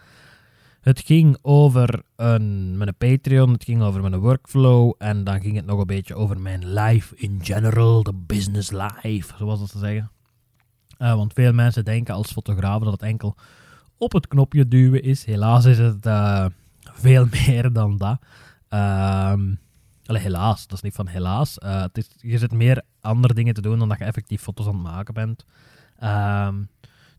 Het 0.80 1.00
ging 1.00 1.38
over 1.42 2.02
een, 2.16 2.76
mijn 2.76 2.94
Patreon, 2.98 3.52
het 3.52 3.64
ging 3.64 3.82
over 3.82 4.00
mijn 4.00 4.18
workflow 4.18 4.92
en 4.98 5.24
dan 5.24 5.40
ging 5.40 5.56
het 5.56 5.66
nog 5.66 5.80
een 5.80 5.86
beetje 5.86 6.14
over 6.14 6.40
mijn 6.40 6.72
life 6.72 7.16
in 7.16 7.38
general, 7.42 8.02
de 8.02 8.14
business 8.14 8.70
life, 8.70 9.34
zoals 9.38 9.58
dat 9.58 9.68
ze 9.68 9.78
zeggen. 9.78 10.10
Uh, 10.98 11.14
want 11.14 11.32
veel 11.32 11.52
mensen 11.52 11.84
denken 11.84 12.14
als 12.14 12.32
fotograaf 12.32 12.82
dat 12.82 12.92
het 12.92 13.02
enkel 13.02 13.36
op 13.98 14.12
het 14.12 14.28
knopje 14.28 14.68
duwen 14.68 15.02
is. 15.02 15.24
Helaas 15.24 15.64
is 15.64 15.78
het 15.78 16.06
uh, 16.06 16.46
veel 16.80 17.26
meer 17.46 17.72
dan 17.72 17.96
dat. 17.96 18.18
Um, 18.70 19.58
helaas, 20.04 20.66
dat 20.66 20.76
is 20.76 20.82
niet 20.82 20.94
van 20.94 21.06
helaas. 21.06 21.56
Uh, 21.64 21.82
het 21.82 21.98
is, 21.98 22.08
je 22.16 22.38
zit 22.38 22.52
meer 22.52 22.82
andere 23.00 23.34
dingen 23.34 23.54
te 23.54 23.60
doen 23.60 23.78
dan 23.78 23.88
dat 23.88 23.98
je 23.98 24.04
effectief 24.04 24.42
foto's 24.42 24.66
aan 24.66 24.74
het 24.74 24.82
maken 24.82 25.14
bent. 25.14 25.44
Um, 26.02 26.68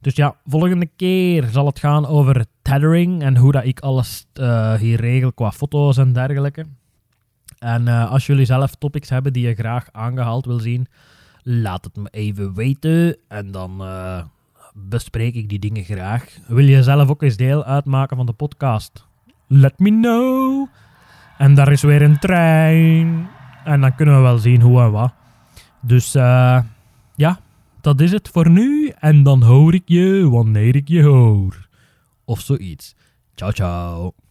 dus 0.02 0.16
ja, 0.16 0.36
volgende 0.46 0.90
keer 0.96 1.48
zal 1.48 1.66
het 1.66 1.80
gaan 1.80 2.06
over 2.06 2.46
tethering 2.62 3.22
en 3.22 3.38
hoe 3.38 3.52
dat 3.52 3.66
ik 3.66 3.80
alles 3.80 4.26
uh, 4.34 4.74
hier 4.74 5.00
regel 5.00 5.34
qua 5.34 5.52
foto's 5.52 5.98
en 5.98 6.14
dergelijke. 6.14 6.66
En 7.60 7.88
uh, 7.88 8.12
als 8.12 8.26
jullie 8.26 8.46
zelf 8.46 8.76
topics 8.76 9.10
hebben 9.10 9.34
die 9.34 9.48
je 9.48 9.56
graag 9.56 9.88
aangehaald 9.92 10.46
wil 10.46 10.60
zien, 10.60 10.88
laat 11.44 11.84
het 11.84 11.96
me 11.96 12.10
even 12.12 12.54
weten. 12.54 13.18
En 13.28 13.52
dan 13.52 13.84
bespreek 14.74 15.36
ik 15.36 15.50
die 15.50 15.60
dingen 15.60 15.84
graag. 15.84 16.38
Wil 16.48 16.66
je 16.66 16.84
zelf 16.84 17.10
ook 17.10 17.22
eens 17.22 17.38
deel 17.38 17.64
uitmaken 17.64 18.18
van 18.18 18.26
de 18.26 18.34
podcast? 18.34 19.08
Let 19.48 19.80
me 19.80 19.90
know. 19.90 20.68
En 21.40 21.54
daar 21.56 21.72
is 21.72 21.82
weer 21.82 22.02
een 22.02 22.20
trein. 22.20 23.28
En 23.64 23.82
dan 23.82 23.96
kunnen 23.96 24.16
we 24.16 24.22
wel 24.22 24.38
zien 24.38 24.62
hoe 24.62 24.82
en 24.82 24.92
wat. 24.92 25.14
Dus 25.80 26.16
uh, 26.16 26.60
ja, 27.16 27.40
dat 27.82 28.02
is 28.02 28.12
het 28.12 28.30
voor 28.30 28.50
nu. 28.50 28.94
En 29.00 29.24
dan 29.24 29.44
hoor 29.44 29.74
ik 29.74 29.84
je 29.86 30.30
wanneer 30.30 30.76
ik 30.76 30.88
je 30.88 31.04
hoor. 31.04 31.68
Of 32.26 32.40
zoiets. 32.40 32.96
Ciao, 33.36 33.52
ciao. 33.52 34.29